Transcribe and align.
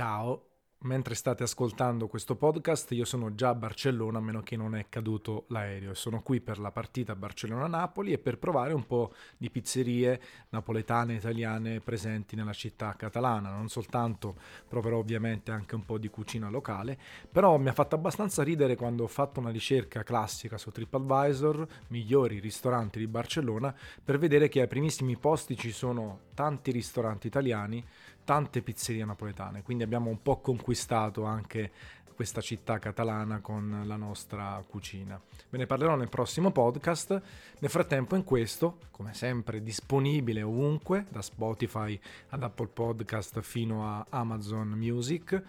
Ciao, 0.00 0.44
mentre 0.82 1.16
state 1.16 1.42
ascoltando 1.42 2.06
questo 2.06 2.36
podcast 2.36 2.92
io 2.92 3.04
sono 3.04 3.34
già 3.34 3.48
a 3.48 3.54
Barcellona 3.56 4.18
a 4.18 4.20
meno 4.20 4.42
che 4.42 4.56
non 4.56 4.76
è 4.76 4.86
caduto 4.88 5.46
l'aereo. 5.48 5.92
Sono 5.92 6.22
qui 6.22 6.40
per 6.40 6.60
la 6.60 6.70
partita 6.70 7.16
Barcellona-Napoli 7.16 8.12
e 8.12 8.18
per 8.18 8.38
provare 8.38 8.72
un 8.74 8.86
po' 8.86 9.12
di 9.36 9.50
pizzerie 9.50 10.20
napoletane 10.50 11.14
italiane 11.14 11.80
presenti 11.80 12.36
nella 12.36 12.52
città 12.52 12.94
catalana, 12.96 13.50
non 13.50 13.68
soltanto 13.68 14.36
proverò 14.68 14.98
ovviamente 14.98 15.50
anche 15.50 15.74
un 15.74 15.84
po' 15.84 15.98
di 15.98 16.06
cucina 16.06 16.48
locale, 16.48 16.96
però 17.28 17.58
mi 17.58 17.70
ha 17.70 17.72
fatto 17.72 17.96
abbastanza 17.96 18.44
ridere 18.44 18.76
quando 18.76 19.02
ho 19.02 19.08
fatto 19.08 19.40
una 19.40 19.50
ricerca 19.50 20.04
classica 20.04 20.58
su 20.58 20.70
TripAdvisor, 20.70 21.66
migliori 21.88 22.38
ristoranti 22.38 23.00
di 23.00 23.08
Barcellona, 23.08 23.74
per 24.04 24.18
vedere 24.18 24.48
che 24.48 24.60
ai 24.60 24.68
primissimi 24.68 25.16
posti 25.16 25.56
ci 25.56 25.72
sono 25.72 26.20
tanti 26.34 26.70
ristoranti 26.70 27.26
italiani, 27.26 27.84
tante 28.28 28.60
pizzerie 28.60 29.06
napoletane, 29.06 29.62
quindi 29.62 29.84
abbiamo 29.84 30.10
un 30.10 30.20
po' 30.20 30.42
conquistato 30.42 31.24
anche 31.24 31.72
questa 32.14 32.42
città 32.42 32.78
catalana 32.78 33.40
con 33.40 33.84
la 33.86 33.96
nostra 33.96 34.62
cucina. 34.68 35.18
Ve 35.48 35.56
ne 35.56 35.64
parlerò 35.64 35.96
nel 35.96 36.10
prossimo 36.10 36.50
podcast. 36.50 37.22
Nel 37.58 37.70
frattempo 37.70 38.16
in 38.16 38.24
questo, 38.24 38.80
come 38.90 39.14
sempre, 39.14 39.62
disponibile 39.62 40.42
ovunque, 40.42 41.06
da 41.08 41.22
Spotify 41.22 41.98
ad 42.28 42.42
Apple 42.42 42.66
Podcast 42.66 43.40
fino 43.40 43.86
a 43.88 44.04
Amazon 44.10 44.68
Music, 44.72 45.42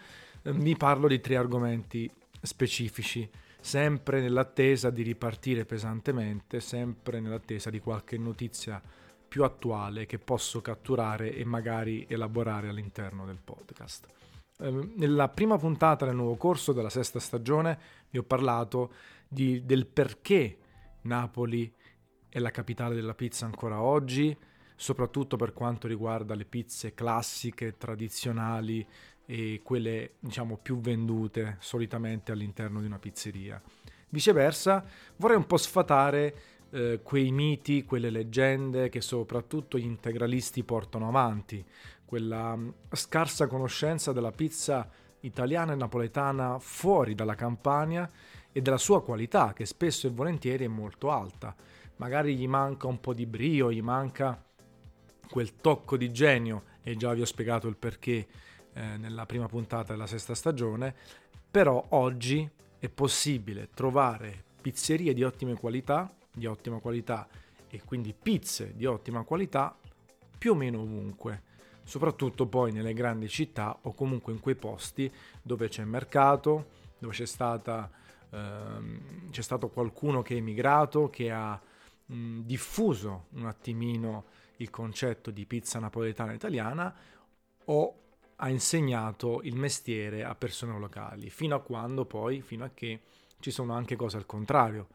vi 0.44 0.74
parlo 0.74 1.06
di 1.06 1.20
tre 1.20 1.36
argomenti 1.36 2.10
specifici, 2.40 3.28
sempre 3.60 4.22
nell'attesa 4.22 4.88
di 4.88 5.02
ripartire 5.02 5.66
pesantemente, 5.66 6.60
sempre 6.60 7.20
nell'attesa 7.20 7.68
di 7.68 7.78
qualche 7.78 8.16
notizia 8.16 8.80
più 9.30 9.44
attuale 9.44 10.06
che 10.06 10.18
posso 10.18 10.60
catturare 10.60 11.32
e 11.32 11.44
magari 11.44 12.04
elaborare 12.08 12.68
all'interno 12.68 13.24
del 13.24 13.38
podcast. 13.38 14.08
Ehm, 14.58 14.94
nella 14.96 15.28
prima 15.28 15.56
puntata 15.56 16.04
del 16.04 16.16
nuovo 16.16 16.34
corso 16.34 16.72
della 16.72 16.90
sesta 16.90 17.20
stagione 17.20 17.78
vi 18.10 18.18
ho 18.18 18.24
parlato 18.24 18.92
di, 19.28 19.64
del 19.64 19.86
perché 19.86 20.58
Napoli 21.02 21.72
è 22.28 22.40
la 22.40 22.50
capitale 22.50 22.96
della 22.96 23.14
pizza 23.14 23.46
ancora 23.46 23.80
oggi, 23.80 24.36
soprattutto 24.74 25.36
per 25.36 25.52
quanto 25.52 25.86
riguarda 25.86 26.34
le 26.34 26.44
pizze 26.44 26.92
classiche, 26.92 27.76
tradizionali 27.76 28.84
e 29.26 29.60
quelle 29.62 30.14
diciamo 30.18 30.56
più 30.56 30.80
vendute 30.80 31.56
solitamente 31.60 32.32
all'interno 32.32 32.80
di 32.80 32.86
una 32.86 32.98
pizzeria. 32.98 33.62
Viceversa, 34.08 34.84
vorrei 35.18 35.36
un 35.36 35.46
po' 35.46 35.56
sfatare 35.56 36.34
eh, 36.70 37.00
quei 37.02 37.30
miti, 37.30 37.84
quelle 37.84 38.10
leggende 38.10 38.88
che 38.88 39.00
soprattutto 39.00 39.78
gli 39.78 39.84
integralisti 39.84 40.62
portano 40.62 41.08
avanti, 41.08 41.64
quella 42.04 42.56
mm, 42.56 42.68
scarsa 42.92 43.46
conoscenza 43.46 44.12
della 44.12 44.32
pizza 44.32 44.88
italiana 45.20 45.72
e 45.72 45.76
napoletana 45.76 46.58
fuori 46.58 47.14
dalla 47.14 47.34
Campania 47.34 48.08
e 48.52 48.62
della 48.62 48.78
sua 48.78 49.02
qualità, 49.02 49.52
che 49.52 49.66
spesso 49.66 50.06
e 50.06 50.10
volentieri 50.10 50.64
è 50.64 50.68
molto 50.68 51.10
alta. 51.10 51.54
Magari 51.96 52.36
gli 52.36 52.48
manca 52.48 52.86
un 52.86 53.00
po' 53.00 53.14
di 53.14 53.26
brio, 53.26 53.70
gli 53.70 53.82
manca 53.82 54.42
quel 55.28 55.56
tocco 55.56 55.96
di 55.96 56.10
genio, 56.10 56.64
e 56.82 56.96
già 56.96 57.12
vi 57.12 57.20
ho 57.20 57.26
spiegato 57.26 57.68
il 57.68 57.76
perché 57.76 58.26
eh, 58.72 58.96
nella 58.96 59.26
prima 59.26 59.46
puntata 59.46 59.92
della 59.92 60.06
sesta 60.06 60.34
stagione, 60.34 60.94
però 61.50 61.84
oggi 61.90 62.48
è 62.78 62.88
possibile 62.88 63.68
trovare 63.74 64.44
pizzerie 64.60 65.12
di 65.12 65.22
ottime 65.22 65.54
qualità 65.54 66.10
di 66.32 66.46
ottima 66.46 66.78
qualità 66.78 67.28
e 67.68 67.82
quindi 67.84 68.12
pizze 68.12 68.74
di 68.74 68.86
ottima 68.86 69.22
qualità 69.22 69.76
più 70.36 70.52
o 70.52 70.54
meno 70.54 70.80
ovunque, 70.80 71.42
soprattutto 71.84 72.46
poi 72.46 72.72
nelle 72.72 72.94
grandi 72.94 73.28
città 73.28 73.78
o 73.82 73.92
comunque 73.92 74.32
in 74.32 74.40
quei 74.40 74.54
posti 74.54 75.12
dove 75.42 75.68
c'è 75.68 75.84
mercato, 75.84 76.70
dove 76.98 77.12
c'è, 77.12 77.26
stata, 77.26 77.90
ehm, 78.30 79.30
c'è 79.30 79.42
stato 79.42 79.68
qualcuno 79.68 80.22
che 80.22 80.34
è 80.34 80.38
emigrato, 80.38 81.10
che 81.10 81.30
ha 81.30 81.60
mh, 82.06 82.40
diffuso 82.40 83.26
un 83.32 83.46
attimino 83.46 84.24
il 84.56 84.70
concetto 84.70 85.30
di 85.30 85.46
pizza 85.46 85.78
napoletana 85.78 86.32
italiana 86.32 86.94
o 87.66 87.94
ha 88.36 88.48
insegnato 88.48 89.40
il 89.42 89.54
mestiere 89.54 90.24
a 90.24 90.34
persone 90.34 90.78
locali, 90.78 91.28
fino 91.28 91.54
a 91.54 91.60
quando 91.60 92.04
poi, 92.06 92.40
fino 92.40 92.64
a 92.64 92.70
che 92.72 93.00
ci 93.38 93.50
sono 93.50 93.74
anche 93.74 93.96
cose 93.96 94.16
al 94.16 94.26
contrario 94.26 94.88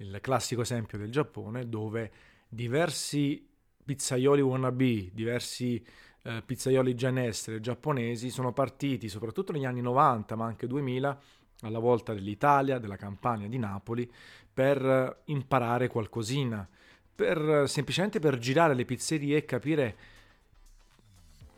il 0.00 0.18
classico 0.20 0.62
esempio 0.62 0.98
del 0.98 1.10
Giappone 1.10 1.68
dove 1.68 2.10
diversi 2.48 3.46
pizzaioli 3.84 4.40
wannabe, 4.40 5.10
diversi 5.12 5.84
eh, 6.22 6.42
pizzaioli 6.44 6.94
già 6.94 7.08
in 7.08 7.18
essere 7.18 7.60
giapponesi 7.60 8.30
sono 8.30 8.52
partiti 8.52 9.08
soprattutto 9.08 9.52
negli 9.52 9.64
anni 9.64 9.80
90 9.80 10.36
ma 10.36 10.46
anche 10.46 10.66
2000 10.66 11.20
alla 11.62 11.78
volta 11.78 12.14
dell'Italia, 12.14 12.78
della 12.78 12.96
Campania, 12.96 13.48
di 13.48 13.58
Napoli 13.58 14.10
per 14.52 15.22
imparare 15.26 15.88
qualcosina, 15.88 16.66
per, 17.14 17.68
semplicemente 17.68 18.18
per 18.18 18.38
girare 18.38 18.74
le 18.74 18.86
pizzerie 18.86 19.36
e 19.36 19.44
capire 19.44 19.96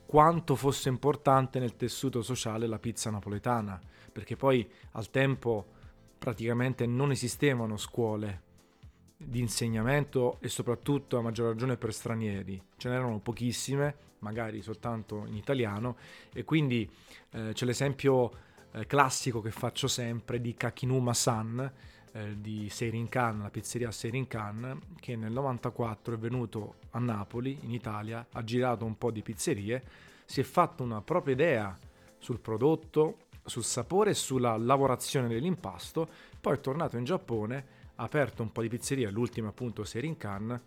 quanto 0.07 0.57
fosse 0.57 0.89
importante 0.89 1.61
nel 1.61 1.77
tessuto 1.77 2.21
sociale 2.23 2.67
la 2.67 2.81
pizza 2.81 3.11
napoletana, 3.11 3.81
perché 4.11 4.37
poi 4.37 4.69
al 4.93 5.09
tempo 5.11 5.81
praticamente 6.23 6.87
non 6.87 7.11
esistevano 7.11 7.77
scuole 7.77 8.43
di 9.17 9.41
insegnamento 9.41 10.37
e 10.39 10.47
soprattutto 10.47 11.19
a 11.19 11.21
maggior 11.21 11.49
ragione 11.49 11.77
per 11.77 11.93
stranieri, 11.93 12.63
ce 12.77 12.89
n'erano 12.89 13.19
pochissime, 13.19 13.97
magari 14.21 14.63
soltanto 14.63 15.25
in 15.27 15.35
italiano 15.35 15.97
e 16.33 16.45
quindi 16.45 16.89
eh, 17.31 17.51
c'è 17.53 17.65
l'esempio 17.65 18.31
eh, 18.71 18.87
classico 18.87 19.41
che 19.41 19.51
faccio 19.51 19.89
sempre 19.89 20.41
di 20.41 20.55
Kakinuma 20.55 21.13
San 21.13 21.73
eh, 22.13 22.41
di 22.41 22.69
Seirinkan, 22.71 23.41
la 23.41 23.51
pizzeria 23.51 23.91
Seirinkan 23.91 24.81
che 25.01 25.17
nel 25.17 25.33
94 25.33 26.15
è 26.15 26.19
venuto 26.19 26.75
a 26.91 27.01
Napoli 27.01 27.59
in 27.63 27.73
Italia, 27.73 28.25
ha 28.31 28.45
girato 28.45 28.85
un 28.85 28.97
po' 28.97 29.11
di 29.11 29.23
pizzerie, 29.23 29.83
si 30.25 30.39
è 30.39 30.45
fatto 30.45 30.85
una 30.85 31.03
propria 31.03 31.35
idea 31.35 31.77
sul 32.19 32.39
prodotto, 32.39 33.17
sul 33.45 33.65
sapore 33.65 34.11
e 34.11 34.15
sulla 34.15 34.57
lavorazione 34.57 35.29
dell'impasto, 35.29 36.09
poi 36.41 36.55
è 36.55 36.61
tornato 36.61 36.97
in 36.97 37.05
Giappone, 37.05 37.67
ha 37.97 38.05
aperto 38.05 38.43
un 38.43 38.53
po' 38.53 38.63
di 38.63 38.69
pizzerie, 38.69 39.11
l'ultima 39.11 39.49
appunto 39.49 39.85
Serinkan, 39.85 40.61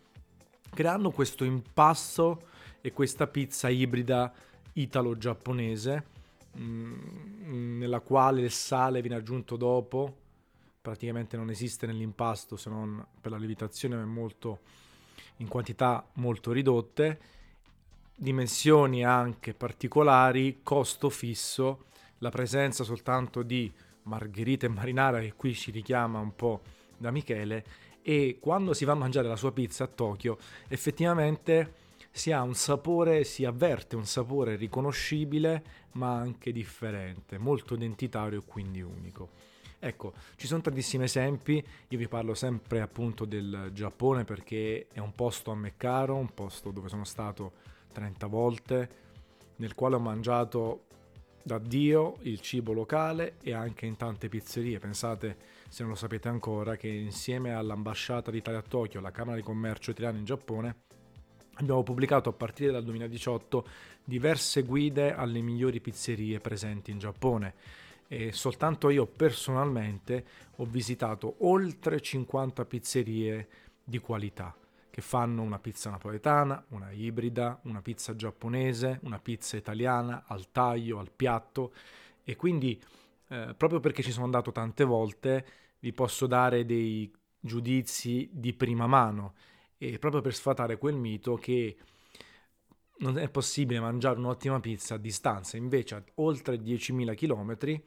creando 0.73 1.11
questo 1.11 1.43
impasto 1.43 2.47
e 2.81 2.91
questa 2.91 3.27
pizza 3.27 3.69
ibrida 3.69 4.31
italo-giapponese, 4.73 6.05
mm, 6.57 7.79
nella 7.79 8.01
quale 8.01 8.41
il 8.41 8.51
sale 8.51 9.01
viene 9.01 9.15
aggiunto 9.15 9.55
dopo, 9.55 10.23
praticamente 10.81 11.35
non 11.37 11.49
esiste 11.49 11.87
nell'impasto 11.87 12.57
se 12.57 12.69
non 12.69 13.03
per 13.19 13.31
la 13.31 13.37
lievitazione, 13.37 13.95
ma 13.95 14.03
è 14.03 14.05
molto 14.05 14.59
in 15.37 15.47
quantità 15.47 16.05
molto 16.13 16.51
ridotte, 16.51 17.19
dimensioni 18.15 19.03
anche 19.03 19.53
particolari, 19.53 20.59
costo 20.61 21.09
fisso 21.09 21.85
la 22.19 22.29
presenza 22.29 22.83
soltanto 22.83 23.43
di 23.43 23.71
Margherita 24.03 24.65
e 24.65 24.69
Marinara, 24.69 25.19
che 25.19 25.33
qui 25.33 25.53
ci 25.53 25.71
richiama 25.71 26.19
un 26.19 26.35
po' 26.35 26.61
da 26.97 27.11
Michele, 27.11 27.65
e 28.01 28.37
quando 28.39 28.73
si 28.73 28.85
va 28.85 28.91
a 28.91 28.95
mangiare 28.95 29.27
la 29.27 29.35
sua 29.35 29.51
pizza 29.51 29.85
a 29.85 29.87
Tokyo, 29.87 30.37
effettivamente 30.67 31.83
si 32.11 32.31
ha 32.31 32.41
un 32.43 32.53
sapore, 32.53 33.23
si 33.23 33.43
avverte 33.43 33.95
un 33.95 34.05
sapore 34.05 34.55
riconoscibile, 34.55 35.63
ma 35.93 36.15
anche 36.15 36.51
differente, 36.51 37.37
molto 37.37 37.73
identitario 37.73 38.39
e 38.39 38.43
quindi 38.45 38.81
unico. 38.81 39.29
Ecco, 39.79 40.13
ci 40.35 40.47
sono 40.47 40.61
tantissimi 40.61 41.03
esempi, 41.03 41.63
io 41.89 41.97
vi 41.97 42.07
parlo 42.07 42.33
sempre 42.33 42.79
appunto 42.79 43.25
del 43.25 43.71
Giappone 43.73 44.23
perché 44.23 44.87
è 44.91 44.99
un 44.99 45.13
posto 45.13 45.51
a 45.51 45.55
me 45.55 45.73
caro, 45.75 46.15
un 46.15 46.33
posto 46.33 46.71
dove 46.71 46.87
sono 46.87 47.03
stato 47.03 47.51
30 47.91 48.27
volte, 48.27 48.89
nel 49.57 49.75
quale 49.75 49.95
ho 49.95 49.99
mangiato 49.99 50.84
da 51.45 51.59
Dio 51.59 52.17
il 52.21 52.39
cibo 52.39 52.73
locale 52.73 53.35
e 53.43 53.53
anche 53.53 53.85
in 53.85 53.97
tante 53.97 54.29
pizzerie. 54.29 54.79
Pensate, 54.79 55.37
se 55.69 55.83
non 55.83 55.91
lo 55.91 55.97
sapete 55.97 56.27
ancora, 56.27 56.75
che 56.75 56.87
insieme 56.87 57.53
all'ambasciata 57.53 58.31
d'Italia 58.31 58.61
a 58.61 58.63
Tokyo, 58.67 58.99
la 58.99 59.11
Camera 59.11 59.35
di 59.35 59.43
Commercio 59.43 59.91
italiana 59.91 60.17
in 60.17 60.25
Giappone, 60.25 60.75
abbiamo 61.53 61.83
pubblicato 61.83 62.29
a 62.29 62.33
partire 62.33 62.71
dal 62.71 62.83
2018 62.83 63.67
diverse 64.03 64.63
guide 64.63 65.13
alle 65.13 65.41
migliori 65.41 65.79
pizzerie 65.81 66.39
presenti 66.39 66.89
in 66.89 66.97
Giappone 66.97 67.53
e 68.07 68.31
soltanto 68.31 68.89
io 68.89 69.05
personalmente 69.05 70.25
ho 70.55 70.65
visitato 70.65 71.35
oltre 71.41 72.01
50 72.01 72.65
pizzerie 72.65 73.47
di 73.83 73.99
qualità 73.99 74.55
che 74.95 75.01
fanno 75.01 75.41
una 75.41 75.59
pizza 75.59 75.89
napoletana, 75.89 76.67
una 76.69 76.89
ibrida, 76.89 77.59
una 77.63 77.81
pizza 77.81 78.15
giapponese, 78.15 79.01
una 79.03 79.19
pizza 79.19 79.57
italiana 79.57 80.23
al 80.25 80.53
taglio, 80.53 80.99
al 80.99 81.11
piatto. 81.13 81.73
E 82.23 82.37
quindi 82.37 82.81
eh, 83.27 83.53
proprio 83.57 83.81
perché 83.81 84.01
ci 84.01 84.13
sono 84.13 84.23
andato 84.23 84.53
tante 84.53 84.85
volte 84.85 85.45
vi 85.79 85.91
posso 85.91 86.27
dare 86.27 86.63
dei 86.63 87.13
giudizi 87.41 88.29
di 88.31 88.53
prima 88.53 88.87
mano. 88.87 89.33
E 89.77 89.99
proprio 89.99 90.21
per 90.21 90.33
sfatare 90.33 90.77
quel 90.77 90.95
mito 90.95 91.35
che 91.35 91.75
non 92.99 93.17
è 93.17 93.27
possibile 93.27 93.81
mangiare 93.81 94.17
un'ottima 94.17 94.61
pizza 94.61 94.95
a 94.95 94.97
distanza, 94.97 95.57
invece 95.57 95.95
a 95.95 96.03
oltre 96.13 96.55
10.000 96.55 97.15
km 97.15 97.81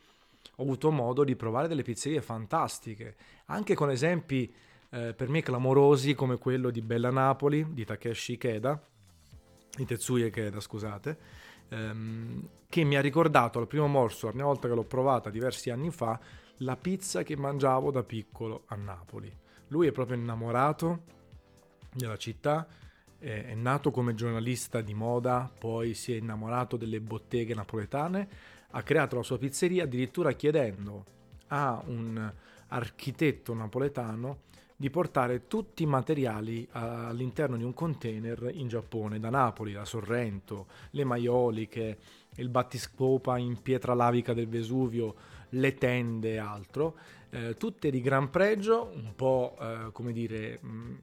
ho 0.57 0.63
avuto 0.63 0.91
modo 0.91 1.25
di 1.25 1.37
provare 1.37 1.69
delle 1.69 1.83
pizzerie 1.83 2.21
fantastiche, 2.21 3.17
anche 3.47 3.75
con 3.75 3.91
esempi 3.91 4.53
eh, 4.91 5.15
per 5.15 5.29
me 5.29 5.43
clamorosi 5.43 6.15
come 6.15 6.39
quello 6.39 6.71
di 6.71 6.81
Bella 6.81 7.11
Napoli, 7.11 7.67
di 7.73 7.85
Takeshi 7.85 8.33
Ikeda, 8.33 8.81
di 9.77 9.85
Tetsuya 9.85 10.27
Ikeda, 10.27 10.61
scusate, 10.61 11.19
ehm, 11.69 12.49
che 12.69 12.85
mi 12.85 12.97
ha 12.97 13.01
ricordato 13.01 13.59
al 13.59 13.67
primo 13.67 13.87
morso, 13.87 14.27
la 14.27 14.33
prima 14.33 14.47
volta 14.47 14.69
che 14.69 14.75
l'ho 14.75 14.85
provata 14.85 15.31
diversi 15.31 15.71
anni 15.71 15.91
fa, 15.91 16.19
la 16.59 16.77
pizza 16.77 17.23
che 17.23 17.37
mangiavo 17.37 17.91
da 17.91 18.03
piccolo 18.03 18.65
a 18.67 18.77
Napoli. 18.77 19.33
Lui 19.69 19.87
è 19.87 19.93
proprio 19.93 20.17
innamorato 20.17 21.03
della 21.93 22.17
città, 22.17 22.67
è 23.19 23.55
nato 23.55 23.91
come 23.91 24.15
giornalista 24.15 24.81
di 24.81 24.95
moda, 24.95 25.51
poi 25.59 25.93
si 25.95 26.13
è 26.13 26.17
innamorato 26.17 26.77
delle 26.77 27.01
botteghe 27.01 27.53
napoletane, 27.53 28.29
ha 28.71 28.83
creato 28.83 29.17
la 29.17 29.23
sua 29.23 29.39
pizzeria 29.39 29.85
addirittura 29.85 30.33
chiedendo 30.33 31.05
a 31.49 31.83
un 31.87 32.33
architetto 32.69 33.55
napoletano 33.55 34.43
di 34.81 34.91
portare 34.91 35.49
tutti 35.49 35.83
i 35.83 35.87
materiali 35.87 36.65
all'interno 36.71 37.57
di 37.57 37.65
un 37.65 37.75
container 37.75 38.49
in 38.53 38.69
Giappone, 38.69 39.19
da 39.19 39.29
Napoli, 39.29 39.73
da 39.73 39.85
Sorrento, 39.85 40.69
le 40.91 41.03
maioliche, 41.03 41.99
il 42.37 42.49
battiscopa 42.49 43.39
in 43.39 43.61
pietra 43.61 43.95
lavica 43.95 44.35
del 44.35 44.47
Vesuvio, 44.47 45.17
le 45.49 45.75
tende 45.75 46.35
e 46.35 46.37
altro, 46.37 46.97
eh, 47.31 47.57
tutte 47.57 47.91
di 47.91 48.01
gran 48.01 48.31
pregio, 48.31 48.93
un 48.95 49.15
po' 49.17 49.57
eh, 49.61 49.91
come 49.91 50.13
dire 50.13 50.61
mh, 50.63 50.95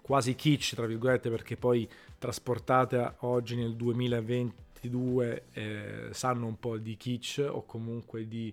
quasi 0.00 0.34
kitsch, 0.34 0.74
tra 0.74 0.86
virgolette, 0.86 1.28
perché 1.28 1.58
poi 1.58 1.86
trasportate 2.16 3.16
oggi 3.18 3.54
nel 3.54 3.76
2022 3.76 5.44
eh, 5.52 6.08
sanno 6.10 6.46
un 6.46 6.58
po' 6.58 6.78
di 6.78 6.96
kitsch 6.96 7.46
o 7.46 7.66
comunque 7.66 8.26
di, 8.26 8.50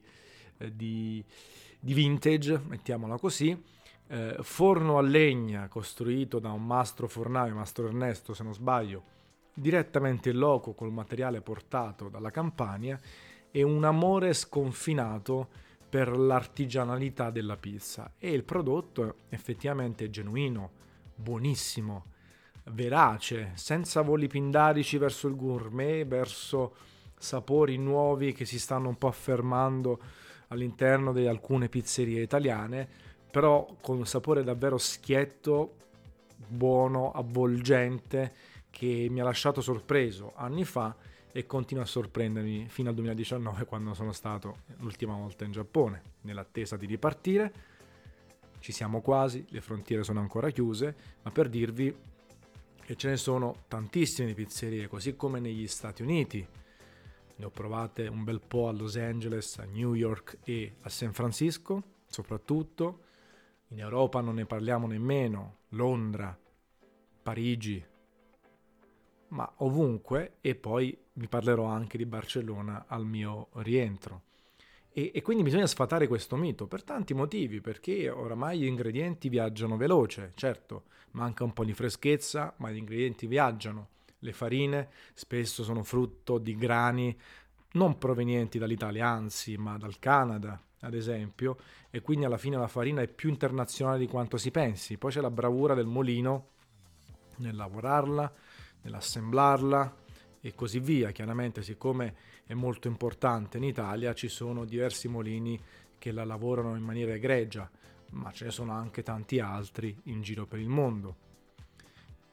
eh, 0.58 0.76
di, 0.76 1.24
di 1.80 1.94
vintage, 1.94 2.60
mettiamola 2.68 3.18
così. 3.18 3.80
Eh, 4.14 4.36
forno 4.42 4.98
a 4.98 5.02
legna 5.02 5.70
costruito 5.70 6.40
da 6.40 6.52
un 6.52 6.66
mastro 6.66 7.08
fornaio, 7.08 7.56
Mastro 7.56 7.88
Ernesto 7.88 8.34
se 8.34 8.44
non 8.44 8.54
sbaglio, 8.54 9.04
direttamente 9.54 10.32
in 10.32 10.38
loco 10.38 10.74
col 10.74 10.92
materiale 10.92 11.40
portato 11.40 12.10
dalla 12.10 12.30
Campania 12.30 13.00
e 13.50 13.64
un 13.64 13.86
amore 13.86 14.34
sconfinato 14.34 15.48
per 15.88 16.18
l'artigianalità 16.18 17.30
della 17.30 17.56
pizza. 17.56 18.12
E 18.18 18.32
il 18.32 18.44
prodotto 18.44 19.16
effettivamente 19.30 20.04
è 20.04 20.10
genuino, 20.10 20.72
buonissimo, 21.16 22.06
verace, 22.66 23.52
senza 23.54 24.02
voli 24.02 24.28
pindarici 24.28 24.98
verso 24.98 25.30
il 25.30 25.38
gourmet, 25.38 26.06
verso 26.06 26.76
sapori 27.18 27.78
nuovi 27.78 28.34
che 28.34 28.44
si 28.44 28.60
stanno 28.60 28.90
un 28.90 28.98
po' 28.98 29.08
affermando 29.08 30.02
all'interno 30.50 31.14
di 31.14 31.28
alcune 31.28 31.70
pizzerie 31.70 32.22
italiane, 32.22 33.11
però 33.32 33.76
con 33.82 33.98
un 33.98 34.06
sapore 34.06 34.44
davvero 34.44 34.78
schietto, 34.78 35.76
buono, 36.48 37.12
avvolgente, 37.12 38.34
che 38.70 39.08
mi 39.10 39.20
ha 39.20 39.24
lasciato 39.24 39.62
sorpreso 39.62 40.34
anni 40.36 40.64
fa 40.64 40.96
e 41.32 41.46
continua 41.46 41.84
a 41.84 41.88
sorprendermi 41.88 42.68
fino 42.68 42.90
al 42.90 42.96
2019 42.96 43.66
quando 43.66 43.94
sono 43.94 44.12
stato 44.12 44.60
l'ultima 44.80 45.16
volta 45.16 45.46
in 45.46 45.52
Giappone, 45.52 46.02
nell'attesa 46.22 46.76
di 46.78 46.86
ripartire 46.86 47.70
ci 48.62 48.72
siamo 48.72 49.02
quasi, 49.02 49.44
le 49.50 49.60
frontiere 49.60 50.04
sono 50.04 50.20
ancora 50.20 50.52
chiuse, 50.52 50.96
ma 51.24 51.32
per 51.32 51.50
dirvi 51.50 51.94
che 52.86 52.96
ce 52.96 53.10
ne 53.10 53.18
sono 53.18 53.64
tantissime 53.68 54.36
pizzerie, 54.36 54.88
così 54.88 55.16
come 55.16 55.40
negli 55.40 55.68
Stati 55.68 56.04
Uniti. 56.04 56.48
Ne 57.36 57.46
ho 57.46 57.50
provate 57.50 58.06
un 58.06 58.24
bel 58.24 58.40
po' 58.40 58.68
a 58.68 58.72
Los 58.72 58.98
Angeles, 58.98 59.58
a 59.58 59.64
New 59.64 59.96
York 59.96 60.38
e 60.44 60.76
a 60.82 60.90
San 60.90 61.12
Francisco, 61.12 61.82
soprattutto. 62.06 63.06
In 63.72 63.80
Europa 63.80 64.20
non 64.20 64.36
ne 64.36 64.46
parliamo 64.46 64.86
nemmeno, 64.86 65.60
Londra, 65.70 66.38
Parigi, 67.24 67.82
ma 69.30 69.50
ovunque 69.60 70.34
e 70.42 70.56
poi 70.56 70.98
vi 71.14 71.28
parlerò 71.30 71.64
anche 71.64 71.98
di 71.98 72.06
Barcellona 72.06 72.84
al 72.88 73.06
mio 73.06 73.48
rientro. 73.54 74.24
E, 74.92 75.12
e, 75.14 75.22
quindi 75.22 75.44
bisogna 75.44 75.68
sfatare 75.68 76.08
questo 76.08 76.36
mito 76.36 76.68
per 76.68 76.84
tanti 76.84 77.14
motivi, 77.14 77.62
perché 77.62 78.10
oramai 78.10 78.60
gli 78.60 78.66
ingredienti 78.66 79.30
viaggiano 79.30 79.78
veloce, 79.78 80.34
certo, 80.36 80.84
manca 81.12 81.46
un 81.46 81.54
po' 81.54 81.64
di 81.64 81.74
freschezza, 81.74 82.54
ma 82.58 82.72
gli 82.72 82.78
ingredienti 82.78 83.26
viaggiano. 83.26 83.88
Le 84.20 84.34
farine 84.34 84.90
spesso 85.14 85.64
sono 85.64 85.84
frutto 85.84 86.40
di 86.40 86.56
grani 86.58 87.18
non 87.74 87.98
provenienti 87.98 88.60
dall'Italia, 88.60 89.08
anzi, 89.08 89.56
ma 89.56 89.78
dal 89.78 89.98
Canada, 89.98 90.62
ad 90.82 90.94
esempio, 90.94 91.58
e 91.90 92.02
quindi 92.02 92.26
alla 92.26 92.38
fine 92.38 92.58
la 92.58 92.68
farina 92.68 93.02
è 93.02 93.08
più 93.08 93.30
internazionale 93.30 93.98
di 93.98 94.08
quanto 94.08 94.38
si 94.38 94.52
pensi. 94.52 94.98
Poi 94.98 95.12
c'è 95.12 95.22
la 95.22 95.32
bravura 95.32 95.74
del 95.74 95.86
molino 95.86 96.50
nel 97.38 97.56
lavorarla, 97.56 98.32
nell'assemblarla, 98.82 99.96
e 100.42 100.56
così 100.56 100.80
via. 100.80 101.12
Chiaramente, 101.12 101.62
siccome 101.62 102.16
è 102.46 102.54
molto 102.54 102.88
importante 102.88 103.58
in 103.58 103.64
Italia, 103.64 104.14
ci 104.14 104.28
sono 104.28 104.66
diversi 104.66 105.08
molini 105.08 105.60
che 105.98 106.12
la 106.12 106.26
lavorano 106.26 106.76
in 106.76 106.84
maniera 106.84 107.14
egregia, 107.14 107.70
ma 108.12 108.32
ce 108.32 108.46
ne 108.46 108.52
sono 108.52 108.72
anche 108.74 109.04
tanti 109.04 109.40
altri 109.40 109.96
in 110.06 110.22
giro 110.22 110.46
per 110.48 110.60
il 110.60 110.68
mondo. 110.68 111.16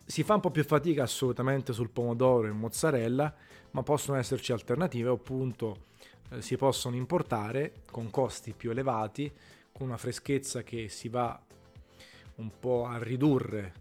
Si 0.05 0.23
fa 0.23 0.35
un 0.35 0.41
po' 0.41 0.51
più 0.51 0.65
fatica 0.65 1.03
assolutamente 1.03 1.75
sul 1.75 1.91
pomodoro 1.91 2.49
e 2.49 2.53
mozzarella, 2.53 3.35
ma 3.73 3.83
possono 3.83 4.17
esserci 4.17 4.53
alternative, 4.53 5.11
appunto 5.11 5.85
eh, 6.31 6.43
si 6.43 6.57
possono 6.57 6.97
importare 6.97 7.83
con 7.91 8.11
costi 8.11 8.53
più 8.53 8.71
elevati, 8.71 9.33
con 9.73 9.87
una 9.87 9.97
freschezza 9.97 10.63
che 10.63 10.89
si 10.89 11.09
va 11.09 11.41
un 12.37 12.51
po' 12.59 12.87
a 12.87 12.99
ridurre, 12.99 13.73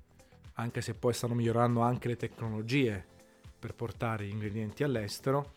anche 0.53 0.81
se 0.81 0.93
poi 0.93 1.13
stanno 1.13 1.35
migliorando 1.35 1.81
anche 1.81 2.07
le 2.07 2.17
tecnologie 2.17 3.05
per 3.57 3.73
portare 3.73 4.25
gli 4.25 4.31
ingredienti 4.31 4.83
all'estero 4.83 5.53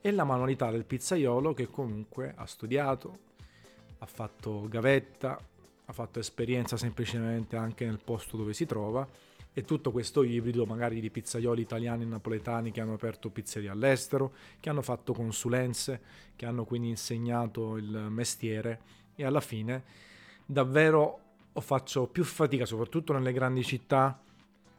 e 0.00 0.10
la 0.10 0.24
manualità 0.24 0.70
del 0.70 0.84
pizzaiolo 0.84 1.54
che 1.54 1.68
comunque 1.68 2.32
ha 2.36 2.46
studiato, 2.46 3.18
ha 3.98 4.06
fatto 4.06 4.66
gavetta, 4.68 5.38
ha 5.84 5.92
fatto 5.92 6.18
esperienza 6.18 6.76
semplicemente 6.76 7.56
anche 7.56 7.84
nel 7.84 8.00
posto 8.02 8.36
dove 8.36 8.52
si 8.52 8.66
trova 8.66 9.06
e 9.54 9.62
tutto 9.62 9.90
questo 9.90 10.22
ibrido 10.22 10.64
magari 10.64 11.00
di 11.00 11.10
pizzaioli 11.10 11.60
italiani 11.60 12.04
e 12.04 12.06
napoletani 12.06 12.70
che 12.70 12.80
hanno 12.80 12.94
aperto 12.94 13.30
pizzerie 13.30 13.68
all'estero, 13.68 14.32
che 14.60 14.70
hanno 14.70 14.82
fatto 14.82 15.12
consulenze, 15.12 16.00
che 16.36 16.46
hanno 16.46 16.64
quindi 16.64 16.88
insegnato 16.88 17.76
il 17.76 18.06
mestiere 18.08 18.80
e 19.14 19.24
alla 19.24 19.40
fine 19.40 19.82
davvero 20.46 21.20
faccio 21.60 22.06
più 22.06 22.24
fatica, 22.24 22.64
soprattutto 22.64 23.12
nelle 23.12 23.32
grandi 23.32 23.62
città, 23.62 24.20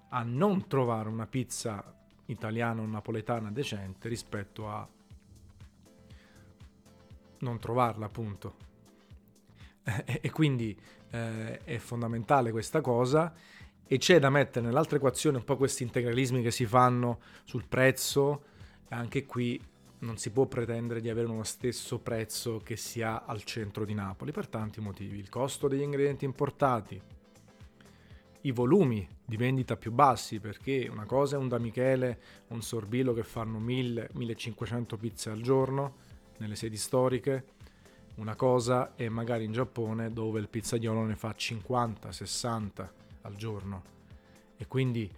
a 0.09 0.23
non 0.23 0.67
trovare 0.67 1.09
una 1.09 1.27
pizza 1.27 2.01
italiana 2.25 2.81
o 2.81 2.85
napoletana 2.85 3.51
decente 3.51 4.07
rispetto 4.07 4.69
a 4.69 4.87
non 7.39 7.59
trovarla 7.59 8.05
appunto. 8.05 8.71
E, 10.05 10.31
quindi 10.31 10.75
eh, 11.09 11.57
è 11.57 11.77
fondamentale 11.77 12.51
questa 12.51 12.79
cosa 12.79 13.33
e 13.93 13.99
c'è 13.99 14.17
da 14.17 14.31
mettere 14.31 14.65
nell'altra 14.65 14.97
equazione 14.97 15.37
un 15.37 15.43
po' 15.43 15.55
questi 15.55 15.83
integralismi 15.83 16.41
che 16.41 16.49
si 16.49 16.65
fanno 16.65 17.19
sul 17.43 17.67
prezzo. 17.67 18.45
Anche 18.89 19.23
qui 19.27 19.61
non 19.99 20.17
si 20.17 20.31
può 20.31 20.47
pretendere 20.47 20.99
di 20.99 21.11
avere 21.11 21.27
uno 21.27 21.43
stesso 21.43 21.99
prezzo 21.99 22.59
che 22.63 22.75
si 22.75 23.03
ha 23.03 23.21
al 23.27 23.43
centro 23.43 23.85
di 23.85 23.93
Napoli 23.93 24.31
per 24.31 24.47
tanti 24.47 24.81
motivi. 24.81 25.19
Il 25.19 25.29
costo 25.29 25.67
degli 25.67 25.83
ingredienti 25.83 26.25
importati 26.25 26.99
i 28.41 28.51
volumi 28.51 29.07
di 29.23 29.37
vendita 29.37 29.77
più 29.77 29.91
bassi 29.91 30.39
perché 30.39 30.89
una 30.91 31.05
cosa 31.05 31.35
è 31.35 31.39
un 31.39 31.47
da 31.47 31.59
Michele, 31.59 32.19
un 32.47 32.63
Sorbillo 32.63 33.13
che 33.13 33.21
fanno 33.21 33.59
1000-1500 33.59 34.97
pizze 34.97 35.29
al 35.29 35.41
giorno 35.41 35.97
nelle 36.37 36.55
sedi 36.55 36.77
storiche, 36.77 37.45
una 38.15 38.33
cosa 38.33 38.95
è 38.95 39.07
magari 39.07 39.43
in 39.43 39.51
Giappone 39.51 40.11
dove 40.11 40.39
il 40.39 40.49
pizzaiolo 40.49 41.03
ne 41.03 41.15
fa 41.15 41.29
50-60 41.37 43.01
al 43.23 43.35
giorno 43.35 43.83
e 44.55 44.67
quindi 44.67 45.11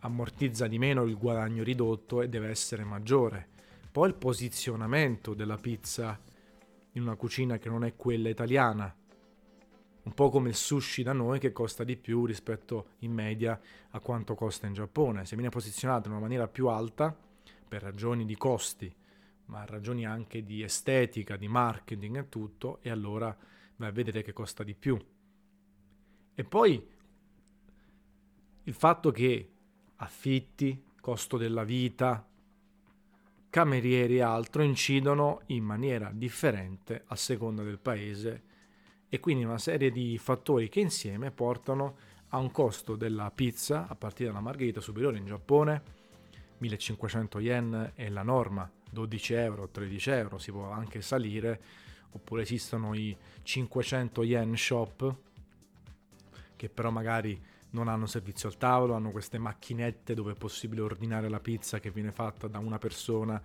ammortizza 0.00 0.68
di 0.68 0.78
meno 0.78 1.02
il 1.02 1.16
guadagno 1.16 1.64
ridotto 1.64 2.22
e 2.22 2.28
deve 2.28 2.48
essere 2.48 2.84
maggiore. 2.84 3.48
Poi 3.90 4.08
il 4.08 4.14
posizionamento 4.14 5.34
della 5.34 5.56
pizza 5.56 6.20
in 6.92 7.02
una 7.02 7.16
cucina 7.16 7.58
che 7.58 7.68
non 7.68 7.82
è 7.84 7.96
quella 7.96 8.28
italiana 8.28 8.94
un 10.06 10.14
po' 10.14 10.30
come 10.30 10.50
il 10.50 10.54
sushi 10.54 11.02
da 11.02 11.12
noi 11.12 11.40
che 11.40 11.50
costa 11.50 11.82
di 11.82 11.96
più 11.96 12.26
rispetto 12.26 12.90
in 12.98 13.12
media 13.12 13.60
a 13.90 13.98
quanto 13.98 14.36
costa 14.36 14.68
in 14.68 14.72
Giappone. 14.72 15.24
Se 15.24 15.34
viene 15.34 15.50
posizionato 15.50 16.06
in 16.06 16.12
una 16.12 16.22
maniera 16.22 16.46
più 16.46 16.68
alta, 16.68 17.14
per 17.66 17.82
ragioni 17.82 18.24
di 18.24 18.36
costi, 18.36 18.94
ma 19.46 19.64
ragioni 19.64 20.06
anche 20.06 20.44
di 20.44 20.62
estetica, 20.62 21.36
di 21.36 21.48
marketing 21.48 22.18
e 22.18 22.28
tutto, 22.28 22.78
e 22.82 22.90
allora 22.90 23.36
beh, 23.74 23.90
vedete 23.90 24.22
che 24.22 24.32
costa 24.32 24.62
di 24.62 24.74
più. 24.74 24.96
E 26.34 26.44
poi 26.44 26.88
il 28.66 28.74
fatto 28.74 29.10
che 29.10 29.50
affitti, 29.96 30.82
costo 31.00 31.36
della 31.36 31.62
vita, 31.62 32.26
camerieri 33.48 34.16
e 34.16 34.22
altro 34.22 34.62
incidono 34.62 35.42
in 35.46 35.62
maniera 35.62 36.10
differente 36.12 37.04
a 37.06 37.16
seconda 37.16 37.62
del 37.62 37.78
paese 37.78 38.42
e 39.08 39.20
quindi 39.20 39.44
una 39.44 39.58
serie 39.58 39.90
di 39.92 40.18
fattori 40.18 40.68
che 40.68 40.80
insieme 40.80 41.30
portano 41.30 41.96
a 42.30 42.38
un 42.38 42.50
costo 42.50 42.96
della 42.96 43.30
pizza 43.30 43.86
a 43.86 43.94
partire 43.94 44.30
dalla 44.30 44.40
margherita 44.40 44.80
superiore 44.80 45.18
in 45.18 45.26
Giappone 45.26 45.82
1500 46.58 47.38
yen 47.38 47.92
è 47.94 48.08
la 48.08 48.22
norma 48.22 48.68
12 48.90 49.32
euro 49.34 49.68
13 49.68 50.10
euro 50.10 50.38
si 50.38 50.50
può 50.50 50.70
anche 50.70 51.00
salire 51.02 51.60
oppure 52.10 52.42
esistono 52.42 52.94
i 52.94 53.16
500 53.42 54.24
yen 54.24 54.56
shop 54.56 55.16
che 56.56 56.68
però 56.68 56.90
magari 56.90 57.40
non 57.76 57.88
hanno 57.88 58.06
servizio 58.06 58.48
al 58.48 58.56
tavolo, 58.56 58.94
hanno 58.94 59.10
queste 59.10 59.36
macchinette 59.36 60.14
dove 60.14 60.32
è 60.32 60.34
possibile 60.34 60.80
ordinare 60.80 61.28
la 61.28 61.40
pizza 61.40 61.78
che 61.78 61.90
viene 61.90 62.10
fatta 62.10 62.48
da 62.48 62.58
una 62.58 62.78
persona 62.78 63.40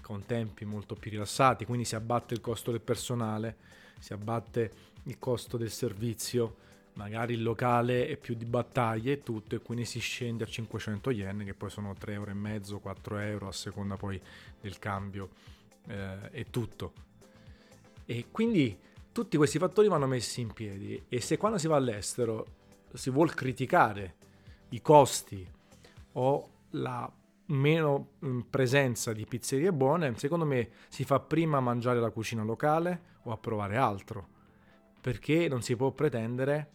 con 0.00 0.26
tempi 0.26 0.64
molto 0.64 0.96
più 0.96 1.12
rilassati, 1.12 1.64
quindi 1.64 1.84
si 1.84 1.94
abbatte 1.94 2.34
il 2.34 2.40
costo 2.40 2.72
del 2.72 2.80
personale, 2.80 3.56
si 4.00 4.12
abbatte 4.12 4.70
il 5.04 5.18
costo 5.20 5.56
del 5.56 5.70
servizio, 5.70 6.56
magari 6.94 7.34
il 7.34 7.44
locale 7.44 8.08
è 8.08 8.16
più 8.16 8.34
di 8.34 8.44
battaglie 8.44 9.12
e 9.12 9.22
tutto 9.22 9.54
e 9.54 9.60
quindi 9.60 9.84
si 9.84 10.00
scende 10.00 10.42
a 10.42 10.46
500 10.48 11.10
yen 11.12 11.44
che 11.44 11.54
poi 11.54 11.70
sono 11.70 11.94
3 11.94 12.12
euro 12.12 12.30
e 12.32 12.34
mezzo, 12.34 12.80
4 12.80 13.18
euro 13.18 13.48
a 13.48 13.52
seconda 13.52 13.96
poi 13.96 14.20
del 14.60 14.80
cambio 14.80 15.28
eh, 15.86 16.28
e 16.32 16.50
tutto. 16.50 16.92
E 18.04 18.26
quindi 18.32 18.76
tutti 19.12 19.36
questi 19.36 19.58
fattori 19.58 19.86
vanno 19.86 20.06
messi 20.06 20.40
in 20.40 20.52
piedi 20.52 21.04
e 21.08 21.20
se 21.20 21.36
quando 21.36 21.58
si 21.58 21.68
va 21.68 21.76
all'estero 21.76 22.64
si 22.92 23.10
vuole 23.10 23.32
criticare 23.32 24.16
i 24.70 24.80
costi 24.80 25.46
o 26.12 26.50
la 26.70 27.10
meno 27.46 28.12
mm, 28.24 28.40
presenza 28.50 29.12
di 29.12 29.26
pizzerie 29.26 29.72
buone, 29.72 30.16
secondo 30.16 30.44
me 30.44 30.70
si 30.88 31.04
fa 31.04 31.20
prima 31.20 31.58
a 31.58 31.60
mangiare 31.60 32.00
la 32.00 32.10
cucina 32.10 32.42
locale 32.42 33.14
o 33.22 33.32
a 33.32 33.36
provare 33.36 33.76
altro, 33.76 34.28
perché 35.00 35.48
non 35.48 35.62
si 35.62 35.76
può 35.76 35.90
pretendere, 35.90 36.70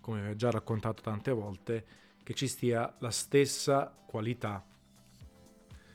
come 0.00 0.30
ho 0.30 0.34
già 0.34 0.50
raccontato 0.50 1.02
tante 1.02 1.30
volte, 1.30 1.86
che 2.22 2.34
ci 2.34 2.48
stia 2.48 2.94
la 2.98 3.10
stessa 3.10 3.94
qualità 4.06 4.64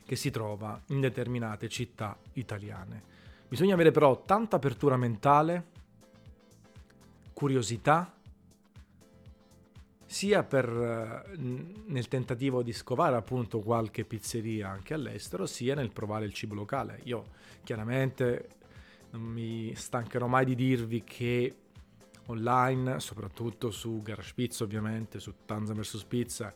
che 0.06 0.16
si 0.16 0.30
trova 0.30 0.80
in 0.88 1.00
determinate 1.00 1.68
città 1.68 2.18
italiane. 2.34 3.14
Bisogna 3.48 3.74
avere 3.74 3.92
però 3.92 4.24
tanta 4.24 4.58
apertura 4.58 4.98
mentale, 4.98 5.72
curiosità 7.34 8.15
sia 10.06 10.44
per, 10.44 10.70
eh, 10.70 11.38
nel 11.38 12.08
tentativo 12.08 12.62
di 12.62 12.72
scovare 12.74 13.16
appunto 13.16 13.60
qualche 13.60 14.06
pizzeria 14.06 14.70
anche 14.70 14.94
all'estero, 14.94 15.46
sia 15.46 15.76
nel 15.76 15.92
provare 15.92 16.26
il 16.26 16.34
cibo 16.34 16.54
locale. 16.54 17.00
Io 17.04 17.26
chiaramente 17.64 18.50
non 19.12 19.22
mi 19.22 19.74
stancherò 19.76 20.28
mai 20.28 20.46
di 20.46 20.56
dirvi 20.56 21.04
che 21.04 21.56
online, 22.28 23.00
soprattutto 23.00 23.72
su 23.72 24.02
Garage 24.02 24.34
Pizza 24.36 24.64
ovviamente, 24.64 25.20
su 25.20 25.34
Tanza 25.46 25.74
vs 25.74 26.04
Pizza, 26.04 26.54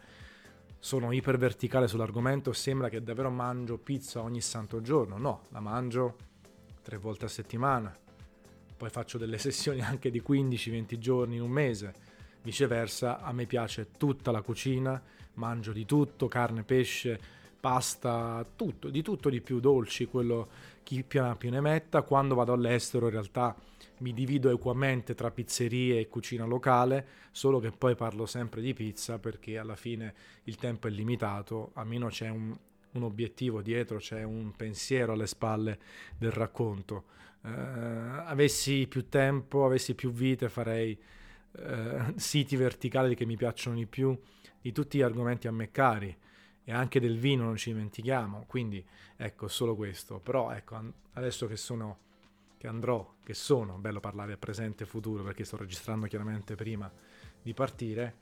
sono 0.82 1.12
iper 1.12 1.38
verticale 1.38 1.88
sull'argomento, 1.88 2.54
sembra 2.54 2.90
che 2.90 3.04
davvero 3.04 3.30
mangio 3.30 3.78
pizza 3.78 4.22
ogni 4.22 4.40
santo 4.40 4.82
giorno, 4.82 5.18
no, 5.18 5.42
la 5.50 5.60
mangio 5.60 6.16
tre 6.82 6.98
volte 6.98 7.26
a 7.26 7.28
settimana, 7.28 7.96
poi 8.78 8.90
faccio 8.90 9.18
delle 9.18 9.38
sessioni 9.40 9.82
anche 9.82 10.10
di 10.10 10.24
15-20 10.26 10.98
giorni 10.98 11.36
in 11.36 11.42
un 11.42 11.52
mese 11.52 12.09
Viceversa, 12.42 13.22
a 13.22 13.32
me 13.32 13.46
piace 13.46 13.90
tutta 13.98 14.32
la 14.32 14.42
cucina, 14.42 15.02
mangio 15.34 15.72
di 15.72 15.86
tutto, 15.86 16.28
carne, 16.28 16.64
pesce, 16.64 17.20
pasta, 17.60 18.46
tutto, 18.56 18.90
di 18.90 19.02
tutto 19.02 19.30
di 19.30 19.42
più, 19.42 19.60
dolci, 19.60 20.06
quello 20.06 20.48
chi 20.84 21.04
più 21.04 21.50
ne 21.50 21.62
metta. 21.62 22.02
Quando 22.02 22.36
vado 22.36 22.54
all'estero 22.54 23.06
in 23.06 23.12
realtà 23.12 23.56
mi 24.00 24.14
divido 24.14 24.50
equamente 24.50 25.14
tra 25.14 25.32
pizzerie 25.32 26.00
e 26.00 26.08
cucina 26.08 26.46
locale, 26.46 27.06
solo 27.32 27.60
che 27.60 27.72
poi 27.72 27.96
parlo 27.96 28.26
sempre 28.26 28.62
di 28.62 28.74
pizza 28.74 29.20
perché 29.20 29.58
alla 29.58 29.76
fine 29.76 30.14
il 30.44 30.56
tempo 30.56 30.88
è 30.88 30.90
limitato, 30.90 31.72
almeno 31.74 32.08
c'è 32.08 32.30
un, 32.30 32.56
un 32.92 33.04
obiettivo 33.04 33.62
dietro, 33.62 33.98
c'è 33.98 34.24
un 34.24 34.54
pensiero 34.56 35.14
alle 35.14 35.28
spalle 35.28 35.80
del 36.18 36.32
racconto. 36.32 37.04
Eh, 37.44 37.50
avessi 37.50 38.88
più 38.88 39.08
tempo, 39.10 39.66
avessi 39.66 39.96
più 39.96 40.12
vite, 40.12 40.50
farei 40.50 40.98
eh, 41.58 42.14
siti 42.18 42.56
verticali 42.56 43.16
che 43.16 43.26
mi 43.26 43.38
piacciono 43.38 43.76
di 43.76 43.86
più, 43.86 44.18
di 44.62 44.72
tutti 44.72 44.98
gli 44.98 45.02
argomenti 45.02 45.48
a 45.48 45.52
me 45.52 45.72
cari. 45.72 46.16
E 46.64 46.72
anche 46.72 47.00
del 47.00 47.18
vino 47.18 47.46
non 47.46 47.56
ci 47.56 47.72
dimentichiamo, 47.72 48.46
quindi 48.48 48.86
ecco 49.16 49.48
solo 49.48 49.76
questo, 49.76 50.20
però 50.20 50.52
ecco 50.52 50.80
adesso 51.14 51.48
che 51.48 51.56
sono 51.56 52.08
che 52.60 52.68
andrò, 52.68 53.16
che 53.24 53.34
sono, 53.34 53.78
bello 53.78 54.02
parlare 54.02 54.36
presente 54.36 54.84
e 54.84 54.86
futuro 54.86 55.24
perché 55.24 55.46
sto 55.46 55.56
registrando 55.56 56.08
chiaramente 56.08 56.56
prima 56.56 56.92
di 57.42 57.54
partire, 57.54 58.16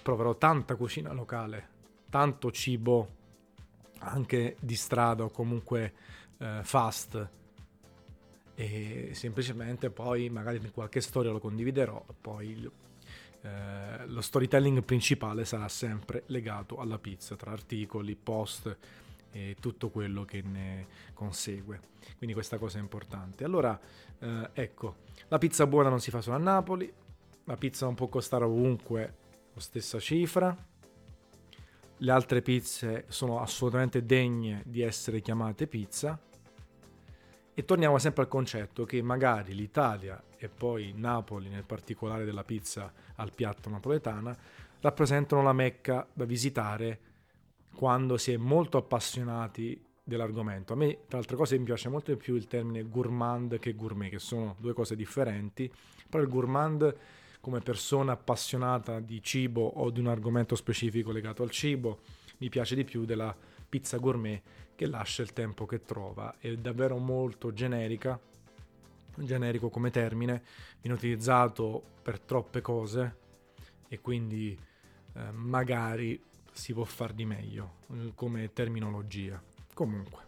proverò 0.00 0.38
tanta 0.38 0.76
cucina 0.76 1.12
locale, 1.12 1.68
tanto 2.08 2.52
cibo 2.52 3.08
anche 3.98 4.56
di 4.60 4.76
strada 4.76 5.24
o 5.24 5.30
comunque 5.30 5.92
eh, 6.38 6.60
fast 6.62 7.30
e 8.54 9.10
semplicemente 9.14 9.90
poi 9.90 10.30
magari 10.30 10.58
in 10.58 10.70
qualche 10.72 11.00
storia 11.00 11.30
lo 11.30 11.40
condividerò, 11.40 12.04
poi 12.20 12.70
eh, 13.42 14.06
lo 14.06 14.20
storytelling 14.20 14.82
principale 14.82 15.44
sarà 15.44 15.68
sempre 15.68 16.22
legato 16.26 16.78
alla 16.78 16.98
pizza, 16.98 17.36
tra 17.36 17.50
articoli, 17.50 18.14
post 18.14 18.76
e 19.32 19.56
tutto 19.58 19.90
quello 19.90 20.24
che 20.24 20.42
ne 20.42 20.86
consegue. 21.12 21.80
Quindi 22.16 22.34
questa 22.34 22.56
cosa 22.56 22.78
è 22.78 22.80
importante. 22.80 23.44
Allora, 23.44 23.78
eh, 24.20 24.50
ecco, 24.52 24.96
la 25.28 25.38
pizza 25.38 25.66
buona 25.66 25.88
non 25.88 26.00
si 26.00 26.10
fa 26.10 26.20
solo 26.20 26.36
a 26.36 26.38
Napoli, 26.38 26.90
la 27.44 27.56
pizza 27.56 27.84
non 27.84 27.94
può 27.94 28.06
costare 28.06 28.44
ovunque 28.44 29.14
la 29.52 29.60
stessa 29.60 29.98
cifra, 29.98 30.56
le 31.96 32.10
altre 32.10 32.42
pizze 32.42 33.04
sono 33.08 33.40
assolutamente 33.40 34.04
degne 34.04 34.62
di 34.64 34.80
essere 34.80 35.20
chiamate 35.20 35.66
pizza 35.66 36.18
e 37.54 37.64
torniamo 37.64 37.98
sempre 37.98 38.24
al 38.24 38.28
concetto 38.28 38.84
che 38.84 39.00
magari 39.00 39.54
l'Italia 39.54 40.20
e 40.36 40.48
poi 40.48 40.92
Napoli, 40.96 41.48
nel 41.48 41.64
particolare 41.64 42.24
della 42.24 42.42
pizza 42.42 42.92
al 43.14 43.32
piatto 43.32 43.70
napoletana, 43.70 44.36
rappresentano 44.80 45.42
la 45.42 45.52
mecca 45.52 46.06
da 46.12 46.24
visitare 46.24 46.98
quando 47.74 48.16
si 48.16 48.32
è 48.32 48.36
molto 48.36 48.76
appassionati 48.76 49.82
dell'argomento. 50.02 50.72
A 50.72 50.76
me, 50.76 50.98
tra 51.08 51.18
altre 51.18 51.36
cose, 51.36 51.56
mi 51.56 51.64
piace 51.64 51.88
molto 51.88 52.10
di 52.10 52.16
più 52.16 52.34
il 52.34 52.46
termine 52.46 52.82
gourmand 52.88 53.58
che 53.58 53.74
gourmet, 53.74 54.10
che 54.10 54.18
sono 54.18 54.56
due 54.58 54.74
cose 54.74 54.96
differenti, 54.96 55.72
però 56.08 56.22
il 56.22 56.28
gourmand 56.28 56.96
come 57.40 57.60
persona 57.60 58.12
appassionata 58.12 59.00
di 59.00 59.22
cibo 59.22 59.66
o 59.66 59.90
di 59.90 60.00
un 60.00 60.06
argomento 60.06 60.56
specifico 60.56 61.12
legato 61.12 61.42
al 61.42 61.50
cibo, 61.50 62.00
mi 62.38 62.48
piace 62.48 62.74
di 62.74 62.84
più 62.84 63.04
della 63.04 63.36
pizza 63.68 63.98
gourmet 63.98 64.42
che 64.74 64.86
lascia 64.86 65.22
il 65.22 65.32
tempo 65.32 65.66
che 65.66 65.82
trova. 65.82 66.36
È 66.38 66.54
davvero 66.56 66.98
molto 66.98 67.52
generica, 67.52 68.18
generico 69.16 69.68
come 69.68 69.90
termine, 69.90 70.42
viene 70.80 70.96
utilizzato 70.96 71.82
per 72.02 72.20
troppe 72.20 72.60
cose 72.60 73.16
e 73.88 74.00
quindi 74.00 74.58
eh, 75.14 75.30
magari 75.32 76.20
si 76.52 76.72
può 76.72 76.84
far 76.84 77.12
di 77.12 77.24
meglio 77.24 77.76
eh, 77.92 78.12
come 78.14 78.52
terminologia. 78.52 79.42
Comunque, 79.72 80.22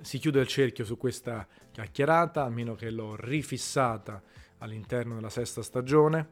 si 0.00 0.18
chiude 0.18 0.40
il 0.40 0.46
cerchio 0.46 0.84
su 0.84 0.96
questa 0.96 1.46
chiacchierata, 1.70 2.44
almeno 2.44 2.74
che 2.74 2.90
l'ho 2.90 3.16
rifissata 3.16 4.22
all'interno 4.58 5.14
della 5.14 5.30
sesta 5.30 5.62
stagione 5.62 6.30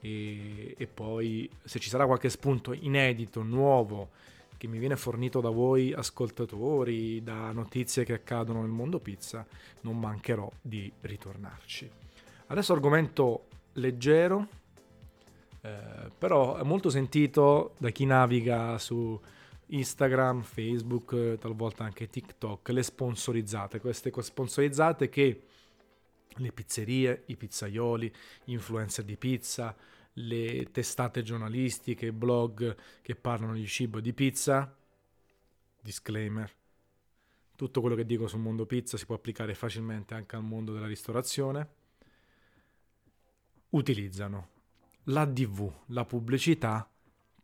e, 0.00 0.74
e 0.76 0.86
poi 0.86 1.48
se 1.62 1.78
ci 1.78 1.88
sarà 1.88 2.06
qualche 2.06 2.30
spunto 2.30 2.72
inedito, 2.72 3.42
nuovo, 3.42 4.10
che 4.58 4.66
mi 4.66 4.78
viene 4.78 4.96
fornito 4.96 5.40
da 5.40 5.48
voi 5.48 5.94
ascoltatori, 5.94 7.22
da 7.22 7.52
notizie 7.52 8.04
che 8.04 8.12
accadono 8.12 8.60
nel 8.60 8.70
mondo 8.70 8.98
pizza, 8.98 9.46
non 9.82 9.98
mancherò 9.98 10.50
di 10.60 10.92
ritornarci. 11.00 11.88
Adesso 12.48 12.72
argomento 12.72 13.46
leggero, 13.74 14.48
eh, 15.62 16.10
però 16.18 16.56
è 16.56 16.64
molto 16.64 16.90
sentito 16.90 17.74
da 17.78 17.90
chi 17.90 18.04
naviga 18.04 18.76
su 18.78 19.18
Instagram, 19.66 20.42
Facebook, 20.42 21.38
talvolta 21.38 21.84
anche 21.84 22.08
TikTok, 22.08 22.68
le 22.70 22.82
sponsorizzate, 22.82 23.80
queste 23.80 24.12
sponsorizzate 24.20 25.08
che 25.08 25.42
le 26.36 26.52
pizzerie, 26.52 27.22
i 27.26 27.36
pizzaioli, 27.36 28.12
influencer 28.44 29.04
di 29.04 29.16
pizza, 29.16 29.74
le 30.26 30.70
testate 30.70 31.22
giornalistiche, 31.22 32.12
blog 32.12 32.76
che 33.02 33.14
parlano 33.14 33.54
di 33.54 33.66
cibo 33.66 33.98
e 33.98 34.02
di 34.02 34.12
pizza. 34.12 34.74
Disclaimer. 35.80 36.52
Tutto 37.54 37.80
quello 37.80 37.96
che 37.96 38.06
dico 38.06 38.26
sul 38.26 38.40
mondo 38.40 38.66
pizza 38.66 38.96
si 38.96 39.06
può 39.06 39.14
applicare 39.14 39.54
facilmente 39.54 40.14
anche 40.14 40.36
al 40.36 40.44
mondo 40.44 40.72
della 40.72 40.86
ristorazione. 40.86 41.68
Utilizzano 43.70 44.48
la 45.04 45.24
DV, 45.24 45.72
la 45.86 46.04
pubblicità, 46.04 46.88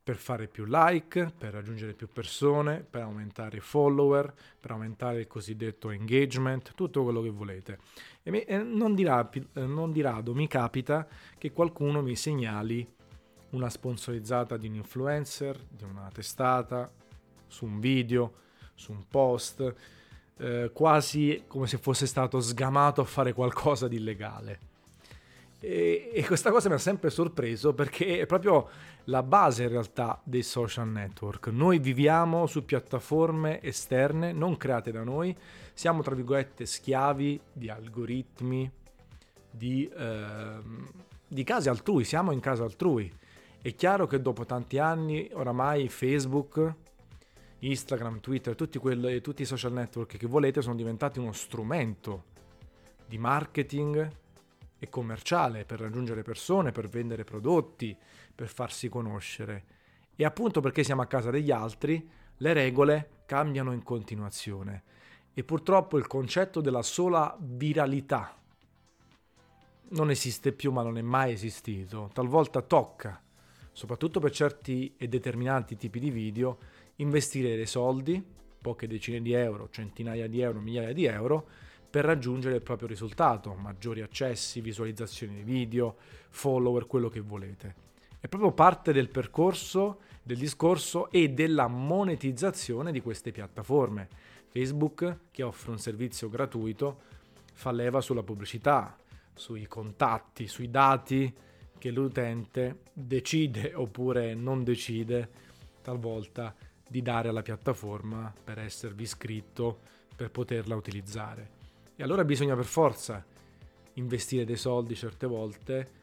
per 0.05 0.17
fare 0.17 0.49
più 0.49 0.67
like, 0.67 1.33
per 1.37 1.55
raggiungere 1.55 1.95
più 1.95 2.09
persone, 2.13 2.85
per 2.89 3.01
aumentare 3.01 3.57
i 3.57 3.61
follower, 3.61 4.35
per 4.61 4.73
aumentare 4.73 5.21
il 5.21 5.27
cosiddetto 5.27 5.89
engagement, 5.89 6.75
tutto 6.75 7.03
quello 7.03 7.23
che 7.23 7.31
volete. 7.31 7.79
E, 8.23 8.59
non, 8.59 8.95
di 8.95 9.03
rapi, 9.03 9.45
non 9.55 9.93
di 9.93 10.03
rado 10.03 10.35
mi 10.35 10.47
capita 10.47 11.09
che 11.39 11.53
qualcuno 11.53 12.03
mi 12.03 12.17
segnali 12.17 12.87
una 13.51 13.71
sponsorizzata 13.71 14.59
di 14.59 14.69
un 14.69 14.75
influencer, 14.75 15.59
di 15.71 15.85
una 15.85 16.11
testata, 16.13 16.93
su 17.47 17.65
un 17.65 17.81
video, 17.81 18.35
su 18.75 18.93
un 18.93 19.07
post, 19.09 19.75
eh, 20.37 20.71
quasi 20.75 21.45
come 21.47 21.67
se 21.67 21.79
fosse 21.79 22.07
stato 22.07 22.41
sgamato 22.41 23.01
a 23.01 23.05
fare 23.05 23.33
qualcosa 23.33 23.89
di 23.89 23.97
illegale. 23.97 24.73
E, 25.66 26.11
e, 26.12 26.26
questa 26.26 26.50
cosa 26.50 26.68
mi 26.68 26.75
ha 26.75 26.78
sempre 26.78 27.09
sorpreso 27.09 27.73
perché 27.73 28.21
è 28.21 28.26
proprio 28.26 28.68
la 29.04 29.23
base 29.23 29.62
in 29.62 29.71
realtà 29.71 30.21
dei 30.23 30.42
social 30.42 30.87
network. 30.87 31.47
Noi 31.47 31.78
viviamo 31.78 32.44
su 32.47 32.66
piattaforme 32.66 33.62
esterne, 33.62 34.33
non 34.33 34.59
create 34.59 34.92
da 34.92 35.02
noi, 35.02 35.35
siamo 35.73 36.02
tra 36.02 36.14
virgolette 36.14 36.66
schiavi 36.66 37.40
di 37.50 37.71
algoritmi, 37.71 38.71
di, 39.50 39.88
eh, 39.88 40.59
di 41.26 41.44
case 41.44 41.71
altrui, 41.71 42.04
siamo 42.04 42.30
in 42.30 42.40
casa 42.40 42.64
altrui. 42.64 43.11
È 43.62 43.75
chiaro 43.75 44.06
che 44.06 44.21
dopo 44.21 44.44
tanti 44.44 44.78
anni 44.78 45.30
oramai 45.33 45.88
Facebook, 45.88 46.75
Instagram, 47.61 48.21
Twitter, 48.21 48.54
tutti, 48.54 48.76
quelli, 48.76 49.23
tutti 49.23 49.40
i 49.40 49.47
social 49.47 49.73
network 49.73 50.18
che 50.18 50.26
volete 50.26 50.61
sono 50.61 50.75
diventati 50.75 51.18
uno 51.18 51.33
strumento 51.33 52.25
di 53.06 53.16
marketing 53.16 54.23
e 54.85 54.88
commerciale 54.88 55.64
per 55.64 55.81
raggiungere 55.81 56.23
persone, 56.23 56.73
per 56.73 56.88
vendere 56.88 57.25
prodotti, 57.25 57.97
per 58.35 58.49
farsi 58.49 58.88
conoscere. 58.88 59.64
E 60.17 60.25
appunto 60.25 60.61
perché 60.61 60.85
siamo 60.85 61.03
a 61.03 61.07
casa 61.07 61.31
degli 61.31 61.50
altri, 61.50 62.09
le 62.38 62.53
regole 62.53 63.23
cambiano 63.26 63.73
in 63.73 63.83
continuazione. 63.83 64.83
E 65.35 65.43
purtroppo 65.43 65.99
il 65.99 66.07
concetto 66.07 66.61
della 66.61 66.83
sola 66.83 67.37
viralità 67.41 68.37
non 69.88 70.11
esiste 70.11 70.53
più, 70.53 70.73
ma 70.73 70.83
non 70.83 70.99
è 70.99 71.03
mai 71.03 71.33
esistito. 71.33 72.11
Talvolta 72.12 72.62
tocca, 72.62 73.21
soprattutto 73.73 74.21
per 74.21 74.31
certi 74.31 74.95
e 74.97 75.09
determinati 75.09 75.76
tipi 75.76 75.99
di 75.99 76.11
video, 76.11 76.59
investire 76.97 77.57
dei 77.57 77.67
soldi, 77.67 78.23
poche 78.61 78.87
decine 78.87 79.21
di 79.21 79.33
euro, 79.33 79.69
centinaia 79.71 80.26
di 80.26 80.41
euro, 80.41 80.61
migliaia 80.61 80.93
di 80.93 81.05
euro, 81.05 81.49
per 81.95 82.07
raggiungere 82.07 82.57
il 82.57 82.61
proprio 82.61 82.89
risultato, 82.89 83.55
maggiori 83.55 84.03
accessi, 84.03 84.61
visualizzazioni 84.61 85.33
di 85.33 85.43
video, 85.45 85.95
follower, 86.29 86.89
quello 86.89 87.09
che 87.09 87.21
volete. 87.21 87.75
È 88.19 88.27
proprio 88.27 88.51
parte 88.51 88.93
del 88.93 89.09
percorso, 89.09 90.01
del 90.21 90.39
discorso 90.39 91.09
e 91.13 91.29
della 91.29 91.69
monetizzazione 91.69 92.91
di 92.91 93.01
queste 93.01 93.31
piattaforme. 93.31 94.09
Facebook, 94.49 95.19
che 95.31 95.45
offre 95.45 95.71
un 95.71 95.79
servizio 95.79 96.29
gratuito, 96.29 97.03
fa 97.53 97.71
leva 97.71 98.01
sulla 98.01 98.25
pubblicità, 98.25 98.97
sui 99.33 99.69
contatti, 99.69 100.49
sui 100.49 100.73
dati 100.73 101.33
che 101.79 101.91
l'utente 101.93 102.81
decide 102.93 103.73
oppure 103.73 104.35
non 104.35 104.65
decide 104.65 105.31
talvolta 105.81 106.53
di 106.89 107.03
dare 107.03 107.29
alla 107.29 107.43
piattaforma 107.43 108.35
per 108.43 108.59
esservi 108.59 109.05
iscritto, 109.05 109.79
per 110.17 110.33
poterla 110.33 110.75
utilizzare. 110.75 111.54
E 111.97 112.03
allora 112.03 112.25
bisogna 112.25 112.57
per 112.57 112.65
forza 112.65 113.25
investire 113.95 114.45
dei 114.45 114.57
soldi 114.57 114.97
certe 114.97 115.27
volte 115.27 116.03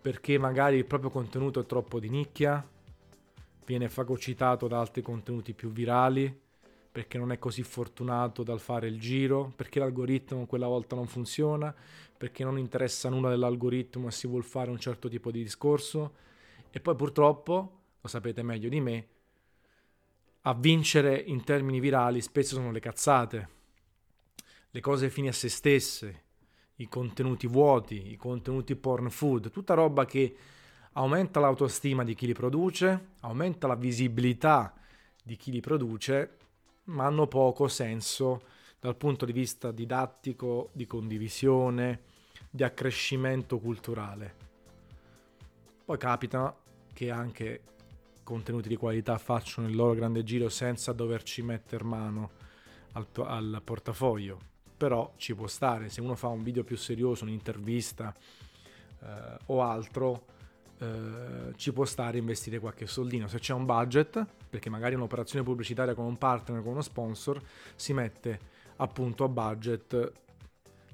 perché 0.00 0.38
magari 0.38 0.78
il 0.78 0.86
proprio 0.86 1.10
contenuto 1.10 1.60
è 1.60 1.66
troppo 1.66 2.00
di 2.00 2.08
nicchia, 2.08 2.66
viene 3.66 3.90
fagocitato 3.90 4.66
da 4.66 4.80
altri 4.80 5.02
contenuti 5.02 5.52
più 5.52 5.70
virali, 5.70 6.34
perché 6.92 7.18
non 7.18 7.32
è 7.32 7.38
così 7.38 7.62
fortunato 7.62 8.42
dal 8.42 8.60
fare 8.60 8.88
il 8.88 8.98
giro, 8.98 9.52
perché 9.54 9.78
l'algoritmo 9.78 10.46
quella 10.46 10.66
volta 10.66 10.96
non 10.96 11.06
funziona, 11.06 11.74
perché 12.16 12.42
non 12.42 12.58
interessa 12.58 13.10
nulla 13.10 13.28
dell'algoritmo 13.28 14.08
e 14.08 14.10
si 14.10 14.26
vuole 14.26 14.42
fare 14.42 14.70
un 14.70 14.78
certo 14.78 15.10
tipo 15.10 15.30
di 15.30 15.42
discorso. 15.42 16.14
E 16.70 16.80
poi 16.80 16.96
purtroppo, 16.96 17.80
lo 18.00 18.08
sapete 18.08 18.42
meglio 18.42 18.70
di 18.70 18.80
me, 18.80 19.08
a 20.42 20.54
vincere 20.54 21.18
in 21.18 21.44
termini 21.44 21.78
virali 21.78 22.22
spesso 22.22 22.54
sono 22.54 22.72
le 22.72 22.80
cazzate, 22.80 23.48
le 24.70 24.80
cose 24.80 25.10
fini 25.10 25.28
a 25.28 25.32
se 25.32 25.48
stesse, 25.48 26.22
i 26.76 26.88
contenuti 26.88 27.46
vuoti, 27.46 28.10
i 28.10 28.16
contenuti 28.16 28.76
porn 28.76 29.10
food, 29.10 29.50
tutta 29.50 29.74
roba 29.74 30.04
che 30.06 30.36
aumenta 30.92 31.40
l'autostima 31.40 32.04
di 32.04 32.14
chi 32.14 32.26
li 32.26 32.32
produce, 32.32 33.08
aumenta 33.20 33.66
la 33.66 33.74
visibilità 33.74 34.74
di 35.22 35.36
chi 35.36 35.50
li 35.50 35.60
produce, 35.60 36.36
ma 36.84 37.06
hanno 37.06 37.26
poco 37.26 37.68
senso 37.68 38.42
dal 38.80 38.96
punto 38.96 39.26
di 39.26 39.32
vista 39.32 39.70
didattico, 39.70 40.70
di 40.72 40.86
condivisione, 40.86 42.00
di 42.48 42.62
accrescimento 42.62 43.58
culturale. 43.58 44.34
Poi 45.84 45.98
capita 45.98 46.56
che 46.92 47.10
anche 47.10 47.62
contenuti 48.22 48.68
di 48.68 48.76
qualità 48.76 49.18
facciano 49.18 49.68
il 49.68 49.74
loro 49.74 49.94
grande 49.94 50.22
giro 50.22 50.48
senza 50.48 50.92
doverci 50.92 51.42
mettere 51.42 51.84
mano 51.84 52.30
al, 52.92 53.06
al 53.16 53.60
portafoglio. 53.62 54.38
Però 54.80 55.12
ci 55.18 55.34
può 55.34 55.46
stare, 55.46 55.90
se 55.90 56.00
uno 56.00 56.14
fa 56.14 56.28
un 56.28 56.42
video 56.42 56.64
più 56.64 56.78
serioso, 56.78 57.24
un'intervista 57.24 58.14
eh, 59.02 59.36
o 59.48 59.60
altro, 59.60 60.24
eh, 60.78 61.52
ci 61.56 61.70
può 61.74 61.84
stare 61.84 62.16
investire 62.16 62.58
qualche 62.58 62.86
soldino. 62.86 63.28
Se 63.28 63.38
c'è 63.38 63.52
un 63.52 63.66
budget, 63.66 64.24
perché 64.48 64.70
magari 64.70 64.94
un'operazione 64.94 65.44
pubblicitaria 65.44 65.92
con 65.92 66.06
un 66.06 66.16
partner, 66.16 66.62
con 66.62 66.72
uno 66.72 66.80
sponsor, 66.80 67.42
si 67.74 67.92
mette 67.92 68.40
appunto 68.76 69.24
a 69.24 69.28
budget 69.28 70.12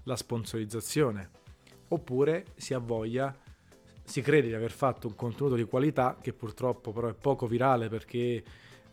la 0.03 0.16
sponsorizzazione. 0.16 1.31
Oppure 1.87 2.46
si 2.57 2.75
ha 2.75 2.81
voglia 2.81 3.33
si 4.03 4.20
crede 4.20 4.49
di 4.49 4.55
aver 4.55 4.72
fatto 4.72 5.07
un 5.07 5.14
contenuto 5.14 5.55
di 5.55 5.64
qualità 5.64 6.16
che 6.20 6.33
purtroppo 6.33 6.92
però 6.92 7.07
è 7.07 7.14
poco 7.14 7.46
virale 7.46 7.88
perché 7.88 8.42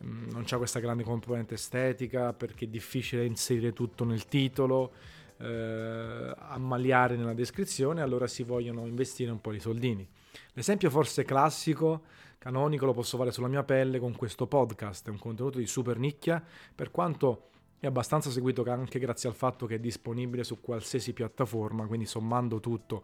non 0.03 0.43
c'è 0.43 0.57
questa 0.57 0.79
grande 0.79 1.03
componente 1.03 1.55
estetica, 1.55 2.33
perché 2.33 2.65
è 2.65 2.67
difficile 2.67 3.25
inserire 3.25 3.73
tutto 3.73 4.03
nel 4.03 4.25
titolo, 4.27 4.91
eh, 5.37 6.33
ammaliare 6.37 7.15
nella 7.15 7.33
descrizione, 7.33 8.01
allora 8.01 8.27
si 8.27 8.43
vogliono 8.43 8.85
investire 8.85 9.31
un 9.31 9.41
po' 9.41 9.51
di 9.51 9.59
soldini. 9.59 10.07
L'esempio 10.53 10.89
forse 10.89 11.23
classico, 11.23 12.03
canonico, 12.37 12.85
lo 12.85 12.93
posso 12.93 13.17
fare 13.17 13.31
sulla 13.31 13.47
mia 13.47 13.63
pelle 13.63 13.99
con 13.99 14.15
questo 14.15 14.47
podcast, 14.47 15.07
è 15.07 15.11
un 15.11 15.19
contenuto 15.19 15.57
di 15.57 15.67
super 15.67 15.97
nicchia, 15.97 16.43
per 16.73 16.91
quanto 16.91 17.49
è 17.79 17.87
abbastanza 17.87 18.29
seguito 18.29 18.63
anche 18.63 18.99
grazie 18.99 19.27
al 19.27 19.35
fatto 19.35 19.65
che 19.65 19.75
è 19.75 19.79
disponibile 19.79 20.43
su 20.43 20.61
qualsiasi 20.61 21.13
piattaforma, 21.13 21.85
quindi 21.85 22.05
sommando 22.05 22.59
tutto 22.59 23.03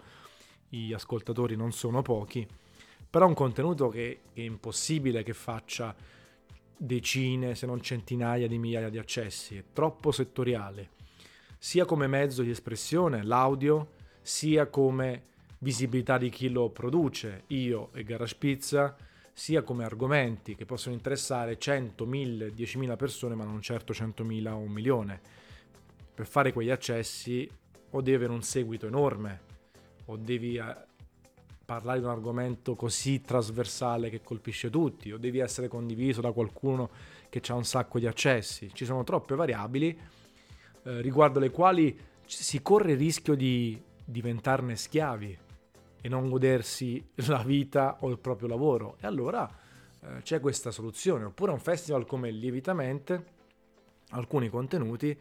gli 0.69 0.93
ascoltatori 0.93 1.55
non 1.55 1.71
sono 1.71 2.01
pochi, 2.01 2.47
però 3.09 3.25
è 3.25 3.27
un 3.27 3.33
contenuto 3.33 3.89
che 3.89 4.21
è 4.33 4.41
impossibile 4.41 5.23
che 5.23 5.33
faccia 5.33 5.95
decine 6.79 7.55
se 7.55 7.65
non 7.65 7.81
centinaia 7.81 8.47
di 8.47 8.57
migliaia 8.57 8.89
di 8.89 8.97
accessi, 8.97 9.57
è 9.57 9.63
troppo 9.73 10.11
settoriale, 10.11 10.91
sia 11.57 11.83
come 11.85 12.07
mezzo 12.07 12.41
di 12.41 12.49
espressione, 12.49 13.23
l'audio, 13.23 13.91
sia 14.21 14.67
come 14.67 15.23
visibilità 15.59 16.17
di 16.17 16.29
chi 16.29 16.49
lo 16.49 16.69
produce, 16.69 17.43
io 17.47 17.89
e 17.93 18.03
Garage 18.03 18.35
Pizza, 18.37 18.95
sia 19.33 19.61
come 19.61 19.83
argomenti 19.83 20.55
che 20.55 20.65
possono 20.65 20.95
interessare 20.95 21.57
100, 21.57 22.05
1000, 22.05 22.53
10.000 22.53 22.95
persone, 22.95 23.35
ma 23.35 23.43
non 23.43 23.61
certo 23.61 23.91
100.000 23.91 24.47
o 24.47 24.57
un 24.57 24.71
milione. 24.71 25.21
Per 26.13 26.25
fare 26.25 26.53
quegli 26.53 26.69
accessi 26.69 27.49
o 27.91 28.01
devi 28.01 28.15
avere 28.15 28.31
un 28.31 28.41
seguito 28.41 28.87
enorme, 28.87 29.41
o 30.05 30.17
devi 30.17 30.55
eh, 30.55 30.75
parlare 31.69 31.99
di 31.99 32.05
un 32.05 32.09
argomento 32.09 32.73
così 32.73 33.21
trasversale 33.21 34.09
che 34.09 34.23
colpisce 34.23 34.71
tutti, 34.71 35.11
o 35.11 35.19
devi 35.19 35.37
essere 35.37 35.67
condiviso 35.67 36.19
da 36.19 36.31
qualcuno 36.31 36.89
che 37.29 37.43
ha 37.47 37.53
un 37.53 37.63
sacco 37.63 37.99
di 37.99 38.07
accessi. 38.07 38.73
Ci 38.73 38.85
sono 38.85 39.03
troppe 39.03 39.35
variabili 39.35 39.95
eh, 40.81 41.01
riguardo 41.01 41.37
le 41.37 41.51
quali 41.51 41.95
si 42.25 42.63
corre 42.63 42.93
il 42.93 42.97
rischio 42.97 43.35
di 43.35 43.79
diventarne 44.03 44.75
schiavi 44.75 45.37
e 46.01 46.09
non 46.09 46.27
godersi 46.27 47.07
la 47.27 47.43
vita 47.43 47.97
o 47.99 48.09
il 48.09 48.17
proprio 48.17 48.47
lavoro. 48.47 48.97
E 48.99 49.05
allora 49.05 49.47
eh, 50.01 50.23
c'è 50.23 50.39
questa 50.39 50.71
soluzione. 50.71 51.25
Oppure 51.25 51.51
un 51.51 51.59
festival 51.59 52.07
come 52.07 52.31
Lievitamente, 52.31 53.25
alcuni 54.09 54.49
contenuti 54.49 55.15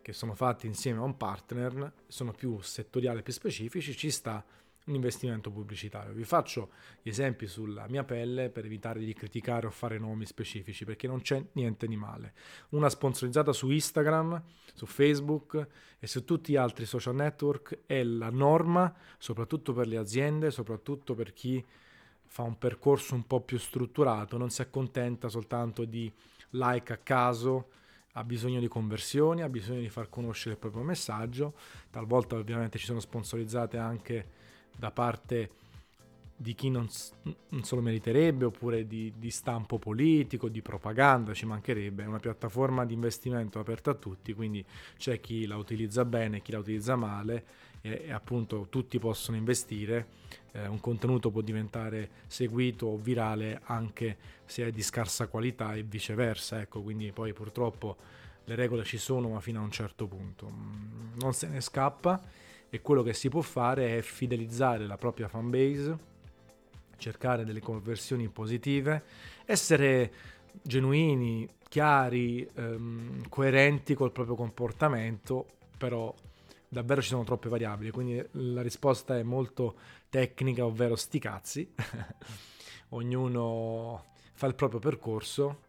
che 0.00 0.12
sono 0.12 0.34
fatti 0.34 0.68
insieme 0.68 1.00
a 1.00 1.02
un 1.02 1.16
partner, 1.16 1.94
sono 2.06 2.30
più 2.30 2.60
settoriali, 2.60 3.22
più 3.22 3.32
specifici, 3.32 3.96
ci 3.96 4.12
sta 4.12 4.44
un 4.86 4.94
investimento 4.94 5.50
pubblicitario. 5.50 6.12
Vi 6.12 6.24
faccio 6.24 6.70
gli 7.02 7.08
esempi 7.08 7.46
sulla 7.46 7.86
mia 7.88 8.04
pelle 8.04 8.48
per 8.48 8.64
evitare 8.64 9.00
di 9.00 9.12
criticare 9.12 9.66
o 9.66 9.70
fare 9.70 9.98
nomi 9.98 10.26
specifici, 10.26 10.84
perché 10.84 11.06
non 11.06 11.20
c'è 11.20 11.44
niente 11.52 11.86
di 11.86 11.96
male. 11.96 12.32
Una 12.70 12.88
sponsorizzata 12.88 13.52
su 13.52 13.70
Instagram, 13.70 14.42
su 14.74 14.86
Facebook 14.86 15.66
e 15.98 16.06
su 16.06 16.24
tutti 16.24 16.52
gli 16.52 16.56
altri 16.56 16.86
social 16.86 17.14
network 17.14 17.80
è 17.86 18.02
la 18.02 18.30
norma, 18.30 18.92
soprattutto 19.18 19.72
per 19.72 19.86
le 19.86 19.96
aziende, 19.96 20.50
soprattutto 20.50 21.14
per 21.14 21.32
chi 21.32 21.64
fa 22.26 22.42
un 22.42 22.58
percorso 22.58 23.14
un 23.14 23.26
po' 23.26 23.40
più 23.40 23.58
strutturato, 23.58 24.38
non 24.38 24.50
si 24.50 24.62
accontenta 24.62 25.28
soltanto 25.28 25.84
di 25.84 26.10
like 26.50 26.92
a 26.92 26.96
caso, 26.98 27.70
ha 28.12 28.24
bisogno 28.24 28.60
di 28.60 28.68
conversioni, 28.68 29.42
ha 29.42 29.48
bisogno 29.48 29.80
di 29.80 29.88
far 29.88 30.08
conoscere 30.08 30.54
il 30.54 30.60
proprio 30.60 30.82
messaggio, 30.82 31.54
talvolta 31.90 32.36
ovviamente 32.36 32.78
ci 32.78 32.86
sono 32.86 33.00
sponsorizzate 33.00 33.78
anche 33.78 34.38
da 34.80 34.90
parte 34.90 35.50
di 36.40 36.54
chi 36.54 36.70
non, 36.70 36.88
non 37.50 37.64
se 37.64 37.74
lo 37.74 37.82
meriterebbe 37.82 38.46
oppure 38.46 38.86
di, 38.86 39.12
di, 39.18 39.30
stampo 39.30 39.78
politico, 39.78 40.48
di 40.48 40.62
propaganda, 40.62 41.34
ci 41.34 41.44
mancherebbe, 41.44 42.02
è 42.02 42.06
una 42.06 42.18
piattaforma 42.18 42.86
di 42.86 42.94
investimento 42.94 43.58
aperta 43.58 43.90
a 43.90 43.94
tutti, 43.94 44.32
quindi 44.32 44.64
c'è 44.96 45.20
chi 45.20 45.44
la 45.44 45.58
utilizza 45.58 46.06
bene 46.06 46.38
e 46.38 46.40
chi 46.40 46.52
la 46.52 46.60
utilizza 46.60 46.96
male 46.96 47.44
e, 47.82 48.04
e 48.06 48.12
appunto 48.12 48.68
tutti 48.70 48.98
possono 48.98 49.36
investire, 49.36 50.06
eh, 50.52 50.66
un 50.66 50.80
contenuto 50.80 51.30
può 51.30 51.42
diventare 51.42 52.08
seguito 52.26 52.86
o 52.86 52.96
virale 52.96 53.60
anche 53.64 54.16
se 54.46 54.64
è 54.66 54.70
di 54.70 54.82
scarsa 54.82 55.26
qualità 55.26 55.74
e 55.74 55.82
viceversa, 55.82 56.58
ecco, 56.58 56.80
quindi 56.80 57.12
poi 57.12 57.34
purtroppo 57.34 57.98
le 58.44 58.54
regole 58.54 58.84
ci 58.84 58.96
sono 58.96 59.28
ma 59.28 59.40
fino 59.40 59.60
a 59.60 59.62
un 59.62 59.70
certo 59.70 60.06
punto, 60.06 60.48
mm, 60.48 61.18
non 61.18 61.34
se 61.34 61.48
ne 61.48 61.60
scappa 61.60 62.48
e 62.70 62.80
quello 62.80 63.02
che 63.02 63.12
si 63.12 63.28
può 63.28 63.40
fare 63.40 63.98
è 63.98 64.00
fidelizzare 64.00 64.86
la 64.86 64.96
propria 64.96 65.28
fanbase 65.28 66.08
cercare 67.00 67.44
delle 67.44 67.60
conversioni 67.60 68.28
positive, 68.28 69.02
essere 69.46 70.12
genuini, 70.62 71.48
chiari, 71.68 72.48
ehm, 72.54 73.28
coerenti 73.28 73.94
col 73.94 74.12
proprio 74.12 74.36
comportamento, 74.36 75.46
però 75.76 76.14
davvero 76.68 77.02
ci 77.02 77.08
sono 77.08 77.24
troppe 77.24 77.48
variabili, 77.48 77.90
quindi 77.90 78.24
la 78.32 78.62
risposta 78.62 79.18
è 79.18 79.24
molto 79.24 79.76
tecnica, 80.08 80.64
ovvero 80.64 80.94
sti 80.94 81.18
cazzi. 81.18 81.72
ognuno 82.90 84.04
fa 84.32 84.46
il 84.46 84.54
proprio 84.54 84.78
percorso 84.80 85.68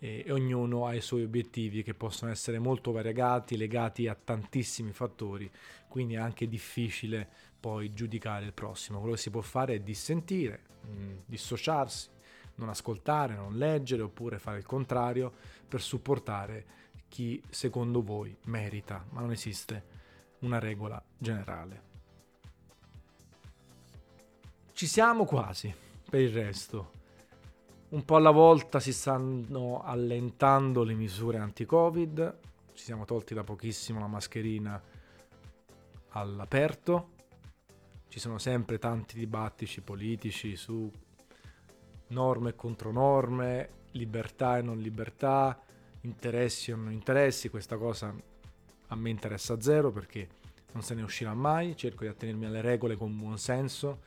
e, 0.00 0.24
e 0.26 0.32
ognuno 0.32 0.86
ha 0.86 0.94
i 0.94 1.00
suoi 1.00 1.22
obiettivi 1.22 1.84
che 1.84 1.94
possono 1.94 2.32
essere 2.32 2.58
molto 2.58 2.90
variegati, 2.90 3.56
legati 3.56 4.08
a 4.08 4.16
tantissimi 4.16 4.92
fattori, 4.92 5.48
quindi 5.86 6.14
è 6.14 6.18
anche 6.18 6.48
difficile 6.48 7.28
poi 7.60 7.92
giudicare 7.92 8.46
il 8.46 8.54
prossimo. 8.54 8.98
Quello 8.98 9.14
che 9.14 9.20
si 9.20 9.30
può 9.30 9.42
fare 9.42 9.74
è 9.74 9.80
dissentire, 9.80 10.62
mh, 10.80 10.90
mm, 10.90 11.16
dissociarsi, 11.26 12.08
non 12.56 12.70
ascoltare, 12.70 13.34
non 13.34 13.56
leggere 13.56 14.02
oppure 14.02 14.38
fare 14.38 14.58
il 14.58 14.66
contrario 14.66 15.32
per 15.68 15.80
supportare 15.80 16.78
chi 17.08 17.42
secondo 17.50 18.02
voi 18.02 18.34
merita, 18.44 19.04
ma 19.10 19.20
non 19.20 19.32
esiste 19.32 19.98
una 20.40 20.58
regola 20.58 21.02
generale. 21.18 21.88
Ci 24.72 24.86
siamo 24.86 25.26
quasi 25.26 25.74
per 26.08 26.20
il 26.20 26.30
resto. 26.30 26.99
Un 27.90 28.04
po' 28.04 28.14
alla 28.14 28.30
volta 28.30 28.78
si 28.78 28.92
stanno 28.92 29.82
allentando 29.82 30.84
le 30.84 30.94
misure 30.94 31.38
anti-Covid, 31.38 32.38
ci 32.72 32.84
siamo 32.84 33.04
tolti 33.04 33.34
da 33.34 33.42
pochissimo 33.42 33.98
la 33.98 34.06
mascherina 34.06 34.80
all'aperto, 36.10 37.08
ci 38.06 38.20
sono 38.20 38.38
sempre 38.38 38.78
tanti 38.78 39.18
dibattiti 39.18 39.80
politici 39.80 40.54
su 40.54 40.88
norme 42.08 42.50
e 42.50 42.54
contronorme, 42.54 43.70
libertà 43.92 44.58
e 44.58 44.62
non 44.62 44.78
libertà, 44.78 45.60
interessi 46.02 46.70
o 46.70 46.76
non 46.76 46.92
interessi, 46.92 47.48
questa 47.48 47.76
cosa 47.76 48.14
a 48.86 48.94
me 48.94 49.10
interessa 49.10 49.60
zero 49.60 49.90
perché 49.90 50.28
non 50.74 50.84
se 50.84 50.94
ne 50.94 51.02
uscirà 51.02 51.34
mai, 51.34 51.76
cerco 51.76 52.04
di 52.04 52.08
attenermi 52.08 52.46
alle 52.46 52.60
regole 52.60 52.94
con 52.94 53.18
buon 53.18 53.36
senso, 53.36 54.02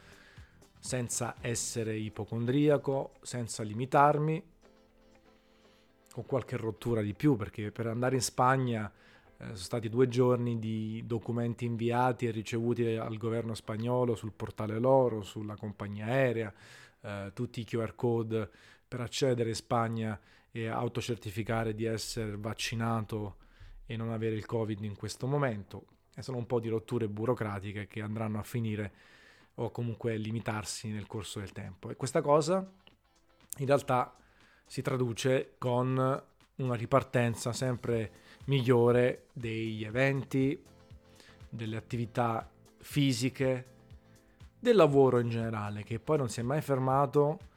senza 0.83 1.35
essere 1.39 1.95
ipocondriaco, 1.95 3.13
senza 3.21 3.63
limitarmi, 3.63 4.43
con 6.11 6.25
qualche 6.25 6.57
rottura 6.57 7.01
di 7.01 7.13
più, 7.13 7.37
perché 7.37 7.71
per 7.71 7.87
andare 7.87 8.15
in 8.15 8.21
Spagna 8.21 8.91
eh, 9.37 9.43
sono 9.45 9.55
stati 9.55 9.87
due 9.87 10.09
giorni 10.09 10.59
di 10.59 11.01
documenti 11.05 11.63
inviati 11.63 12.27
e 12.27 12.31
ricevuti 12.31 12.83
al 12.97 13.15
governo 13.15 13.53
spagnolo 13.53 14.13
sul 14.13 14.33
portale 14.33 14.77
loro, 14.77 15.21
sulla 15.21 15.55
compagnia 15.55 16.07
aerea, 16.07 16.53
eh, 16.99 17.31
tutti 17.33 17.61
i 17.61 17.63
QR 17.63 17.95
code 17.95 18.49
per 18.85 18.99
accedere 18.99 19.49
in 19.49 19.55
Spagna 19.55 20.19
e 20.51 20.67
autocertificare 20.67 21.73
di 21.73 21.85
essere 21.85 22.35
vaccinato 22.35 23.37
e 23.85 23.95
non 23.95 24.11
avere 24.11 24.35
il 24.35 24.45
Covid 24.45 24.83
in 24.83 24.97
questo 24.97 25.27
momento. 25.27 25.85
E 26.13 26.21
sono 26.21 26.35
un 26.35 26.45
po' 26.45 26.59
di 26.59 26.67
rotture 26.67 27.07
burocratiche 27.07 27.87
che 27.87 28.01
andranno 28.01 28.37
a 28.37 28.43
finire 28.43 29.12
o 29.55 29.69
comunque 29.71 30.17
limitarsi 30.17 30.89
nel 30.89 31.07
corso 31.07 31.39
del 31.39 31.51
tempo. 31.51 31.89
E 31.89 31.95
questa 31.95 32.21
cosa 32.21 32.65
in 33.57 33.65
realtà 33.65 34.15
si 34.65 34.81
traduce 34.81 35.55
con 35.57 36.23
una 36.55 36.75
ripartenza 36.75 37.53
sempre 37.53 38.11
migliore 38.45 39.27
degli 39.33 39.83
eventi, 39.83 40.61
delle 41.49 41.77
attività 41.77 42.49
fisiche, 42.77 43.67
del 44.59 44.75
lavoro 44.75 45.19
in 45.19 45.29
generale, 45.29 45.83
che 45.83 45.99
poi 45.99 46.17
non 46.17 46.29
si 46.29 46.39
è 46.39 46.43
mai 46.43 46.61
fermato 46.61 47.51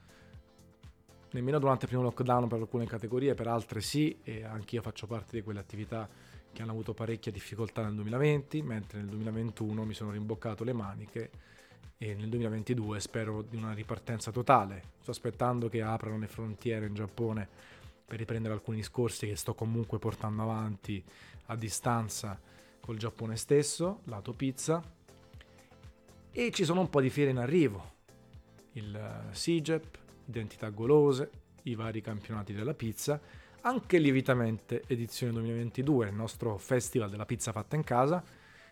nemmeno 1.30 1.58
durante 1.58 1.84
il 1.84 1.90
primo 1.90 2.04
lockdown 2.04 2.48
per 2.48 2.60
alcune 2.60 2.86
categorie, 2.86 3.34
per 3.34 3.46
altre 3.46 3.80
sì, 3.80 4.18
e 4.22 4.44
anch'io 4.44 4.80
faccio 4.80 5.06
parte 5.06 5.36
di 5.36 5.42
quelle 5.42 5.60
attività 5.60 6.08
che 6.56 6.62
hanno 6.62 6.70
avuto 6.70 6.94
parecchia 6.94 7.30
difficoltà 7.30 7.82
nel 7.82 7.92
2020, 7.96 8.62
mentre 8.62 8.98
nel 9.00 9.08
2021 9.08 9.84
mi 9.84 9.92
sono 9.92 10.10
rimboccato 10.10 10.64
le 10.64 10.72
maniche 10.72 11.30
e 11.98 12.14
nel 12.14 12.30
2022 12.30 12.98
spero 12.98 13.42
di 13.42 13.56
una 13.56 13.74
ripartenza 13.74 14.30
totale. 14.30 14.94
Sto 15.02 15.10
aspettando 15.10 15.68
che 15.68 15.82
aprano 15.82 16.18
le 16.18 16.26
frontiere 16.28 16.86
in 16.86 16.94
Giappone 16.94 17.46
per 18.06 18.18
riprendere 18.18 18.54
alcuni 18.54 18.78
discorsi 18.78 19.26
che 19.26 19.36
sto 19.36 19.52
comunque 19.52 19.98
portando 19.98 20.44
avanti 20.44 21.04
a 21.46 21.56
distanza 21.56 22.40
col 22.80 22.96
Giappone 22.96 23.36
stesso, 23.36 24.00
lato 24.04 24.32
pizza. 24.32 24.82
E 26.32 26.50
ci 26.52 26.64
sono 26.64 26.80
un 26.80 26.88
po' 26.88 27.02
di 27.02 27.10
fiere 27.10 27.32
in 27.32 27.38
arrivo. 27.38 27.92
Il 28.72 29.28
SIGEP, 29.30 29.98
Identità 30.24 30.70
Golose, 30.70 31.30
i 31.64 31.74
vari 31.74 32.00
campionati 32.00 32.54
della 32.54 32.72
pizza, 32.72 33.20
anche 33.66 33.98
Lievitamente 33.98 34.84
edizione 34.86 35.32
2022, 35.32 36.06
il 36.06 36.14
nostro 36.14 36.56
festival 36.56 37.10
della 37.10 37.26
pizza 37.26 37.50
fatta 37.50 37.74
in 37.74 37.82
casa, 37.82 38.22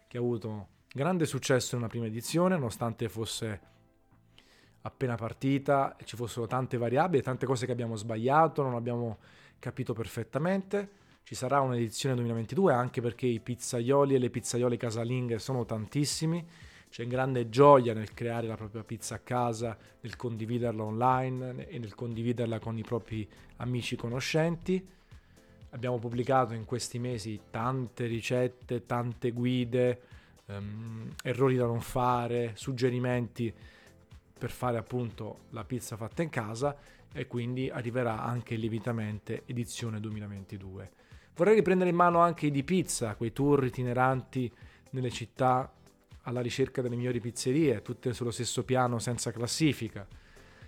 che 0.06 0.16
ha 0.16 0.20
avuto 0.20 0.68
grande 0.88 1.26
successo 1.26 1.74
in 1.74 1.80
una 1.80 1.90
prima 1.90 2.06
edizione, 2.06 2.54
nonostante 2.54 3.08
fosse 3.08 3.60
appena 4.82 5.16
partita, 5.16 5.96
ci 6.04 6.14
fossero 6.14 6.46
tante 6.46 6.76
variabili, 6.76 7.24
tante 7.24 7.44
cose 7.44 7.66
che 7.66 7.72
abbiamo 7.72 7.96
sbagliato, 7.96 8.62
non 8.62 8.74
abbiamo 8.74 9.18
capito 9.58 9.94
perfettamente. 9.94 11.02
Ci 11.24 11.34
sarà 11.34 11.60
un'edizione 11.60 12.14
2022 12.14 12.72
anche 12.72 13.00
perché 13.00 13.26
i 13.26 13.40
pizzaioli 13.40 14.14
e 14.14 14.18
le 14.18 14.30
pizzaiole 14.30 14.76
casalinghe 14.76 15.40
sono 15.40 15.64
tantissimi. 15.64 16.46
C'è 16.94 17.08
grande 17.08 17.48
gioia 17.48 17.92
nel 17.92 18.14
creare 18.14 18.46
la 18.46 18.54
propria 18.54 18.84
pizza 18.84 19.16
a 19.16 19.18
casa, 19.18 19.76
nel 20.02 20.14
condividerla 20.14 20.84
online 20.84 21.66
e 21.66 21.80
nel 21.80 21.92
condividerla 21.92 22.60
con 22.60 22.78
i 22.78 22.84
propri 22.84 23.28
amici 23.56 23.96
conoscenti. 23.96 24.86
Abbiamo 25.70 25.98
pubblicato 25.98 26.54
in 26.54 26.64
questi 26.64 27.00
mesi 27.00 27.40
tante 27.50 28.06
ricette, 28.06 28.86
tante 28.86 29.32
guide, 29.32 30.02
um, 30.44 31.12
errori 31.24 31.56
da 31.56 31.66
non 31.66 31.80
fare, 31.80 32.52
suggerimenti 32.54 33.52
per 34.38 34.52
fare 34.52 34.78
appunto 34.78 35.38
la 35.50 35.64
pizza 35.64 35.96
fatta 35.96 36.22
in 36.22 36.30
casa 36.30 36.76
e 37.12 37.26
quindi 37.26 37.68
arriverà 37.68 38.22
anche 38.22 38.54
lievitamente 38.54 39.42
edizione 39.46 39.98
2022. 39.98 40.90
Vorrei 41.34 41.56
riprendere 41.56 41.90
in 41.90 41.96
mano 41.96 42.20
anche 42.20 42.46
i 42.46 42.50
di 42.52 42.62
pizza, 42.62 43.16
quei 43.16 43.32
tour 43.32 43.64
itineranti 43.64 44.48
nelle 44.90 45.10
città 45.10 45.68
alla 46.24 46.40
ricerca 46.40 46.82
delle 46.82 46.96
migliori 46.96 47.20
pizzerie, 47.20 47.80
tutte 47.82 48.12
sullo 48.12 48.30
stesso 48.30 48.64
piano 48.64 48.98
senza 48.98 49.30
classifica. 49.30 50.06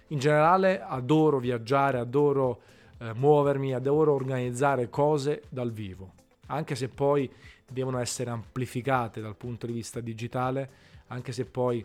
In 0.09 0.19
generale 0.19 0.81
adoro 0.81 1.38
viaggiare, 1.38 1.99
adoro 1.99 2.61
eh, 2.99 3.12
muovermi, 3.12 3.75
adoro 3.75 4.14
organizzare 4.14 4.88
cose 4.88 5.42
dal 5.49 5.73
vivo, 5.73 6.12
anche 6.47 6.75
se 6.75 6.88
poi 6.88 7.31
devono 7.69 7.99
essere 7.99 8.31
amplificate 8.31 9.21
dal 9.21 9.37
punto 9.37 9.66
di 9.66 9.73
vista 9.73 10.01
digitale, 10.01 10.71
anche 11.09 11.33
se 11.33 11.45
poi 11.45 11.85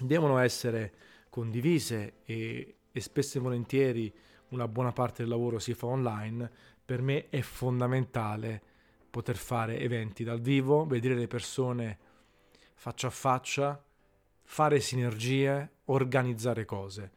devono 0.00 0.38
essere 0.38 0.92
condivise 1.28 2.14
e, 2.24 2.76
e 2.90 3.00
spesso 3.00 3.38
e 3.38 3.40
volentieri 3.40 4.12
una 4.48 4.68
buona 4.68 4.92
parte 4.92 5.22
del 5.22 5.30
lavoro 5.30 5.58
si 5.58 5.74
fa 5.74 5.86
online, 5.86 6.50
per 6.84 7.02
me 7.02 7.28
è 7.28 7.40
fondamentale 7.40 8.62
poter 9.10 9.36
fare 9.36 9.78
eventi 9.80 10.24
dal 10.24 10.40
vivo, 10.40 10.86
vedere 10.86 11.14
le 11.14 11.26
persone 11.26 11.98
faccia 12.76 13.08
a 13.08 13.10
faccia, 13.10 13.84
fare 14.42 14.80
sinergie, 14.80 15.70
organizzare 15.86 16.64
cose, 16.64 17.10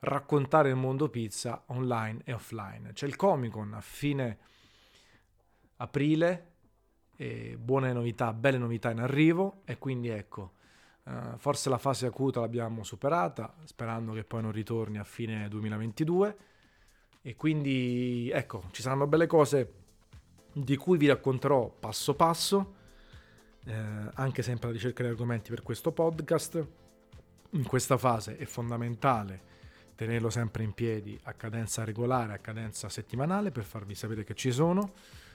raccontare 0.00 0.70
il 0.70 0.76
mondo 0.76 1.08
pizza 1.08 1.62
online 1.66 2.22
e 2.24 2.32
offline. 2.32 2.92
C'è 2.92 3.06
il 3.06 3.14
Comic 3.14 3.52
Con 3.52 3.74
a 3.74 3.80
fine 3.80 4.38
aprile, 5.76 6.46
buone 7.56 7.92
novità, 7.92 8.32
belle 8.32 8.58
novità 8.58 8.90
in 8.90 8.98
arrivo 8.98 9.62
e 9.64 9.78
quindi 9.78 10.08
ecco, 10.08 10.60
Uh, 11.04 11.36
forse 11.36 11.68
la 11.68 11.78
fase 11.78 12.06
acuta 12.06 12.38
l'abbiamo 12.38 12.84
superata, 12.84 13.52
sperando 13.64 14.12
che 14.12 14.22
poi 14.22 14.40
non 14.40 14.52
ritorni 14.52 14.98
a 14.98 15.04
fine 15.04 15.48
2022. 15.48 16.36
E 17.22 17.34
quindi 17.34 18.30
ecco, 18.32 18.62
ci 18.70 18.82
saranno 18.82 19.08
belle 19.08 19.26
cose 19.26 19.72
di 20.52 20.76
cui 20.76 20.98
vi 20.98 21.08
racconterò 21.08 21.68
passo 21.68 22.14
passo, 22.14 22.74
eh, 23.64 23.74
anche 24.14 24.42
sempre 24.42 24.66
alla 24.66 24.76
ricerca 24.76 25.02
di 25.02 25.08
argomenti 25.08 25.50
per 25.50 25.62
questo 25.62 25.92
podcast. 25.92 26.66
In 27.50 27.64
questa 27.64 27.98
fase 27.98 28.36
è 28.36 28.44
fondamentale 28.44 29.50
tenerlo 29.94 30.30
sempre 30.30 30.62
in 30.62 30.72
piedi 30.72 31.18
a 31.24 31.32
cadenza 31.34 31.84
regolare, 31.84 32.32
a 32.32 32.38
cadenza 32.38 32.88
settimanale 32.88 33.50
per 33.50 33.64
farvi 33.64 33.94
sapere 33.94 34.24
che 34.24 34.34
ci 34.34 34.50
sono. 34.50 34.92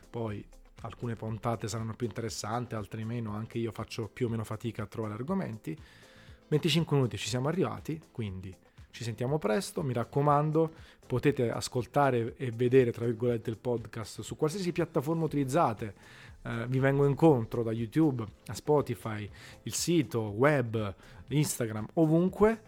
Poi 0.10 0.44
alcune 0.82 1.16
puntate 1.16 1.68
saranno 1.68 1.94
più 1.94 2.08
interessanti, 2.08 2.76
altre 2.76 3.04
meno, 3.04 3.34
anche 3.34 3.58
io 3.58 3.72
faccio 3.72 4.08
più 4.08 4.28
o 4.28 4.30
meno 4.30 4.44
fatica 4.44 4.84
a 4.84 4.88
trovare 4.88 5.14
argomenti. 5.14 5.78
25 6.50 6.96
minuti 6.96 7.18
ci 7.18 7.28
siamo 7.28 7.50
arrivati, 7.50 8.02
quindi 8.12 8.56
ci 8.92 9.04
sentiamo 9.04 9.38
presto, 9.38 9.84
mi 9.84 9.94
raccomando, 9.94 10.72
potete 11.06 11.50
ascoltare 11.52 12.36
e 12.36 12.52
vedere, 12.52 12.92
tra 12.92 13.06
virgolette, 13.06 13.50
il 13.50 13.58
podcast 13.58 14.22
su 14.22 14.36
qualsiasi 14.36 14.72
piattaforma 14.72 15.24
utilizzate. 15.24 15.94
Eh, 16.42 16.66
vi 16.68 16.80
vengo 16.80 17.06
incontro 17.06 17.64
da 17.64 17.72
YouTube 17.72 18.26
a 18.48 18.54
Spotify, 18.54 19.30
il 19.64 19.74
sito, 19.74 20.22
web, 20.22 20.96
Instagram, 21.28 21.88
ovunque. 21.94 22.62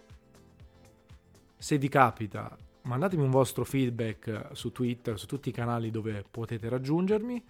Se 1.58 1.78
vi 1.78 1.90
capita, 1.90 2.56
mandatemi 2.84 3.24
un 3.24 3.32
vostro 3.32 3.66
feedback 3.66 4.50
su 4.54 4.72
Twitter, 4.72 5.20
su 5.20 5.26
tutti 5.26 5.50
i 5.50 5.54
canali 5.54 5.92
dove 5.92 6.24
potete 6.30 6.70
raggiungermi 6.70 7.44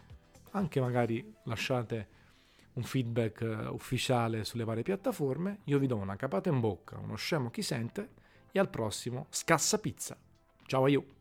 anche 0.52 0.80
magari 0.80 1.34
lasciate 1.44 2.08
un 2.74 2.84
feedback 2.84 3.42
eh, 3.42 3.68
ufficiale 3.68 4.44
sulle 4.44 4.64
varie 4.64 4.84
piattaforme, 4.84 5.60
io 5.66 5.80
vi 5.80 5.88
do 5.88 5.98
una 5.98 6.16
capata 6.16 6.50
in 6.50 6.60
bocca, 6.60 6.98
uno 6.98 7.16
scemo 7.16 7.50
chi 7.50 7.62
sente 7.62 8.10
e 8.52 8.60
al 8.60 8.70
prossimo 8.70 9.28
scassa 9.30 9.78
pizza. 9.78 10.18
Ciao 10.66 10.84
a 10.86 10.90
you! 10.90 11.19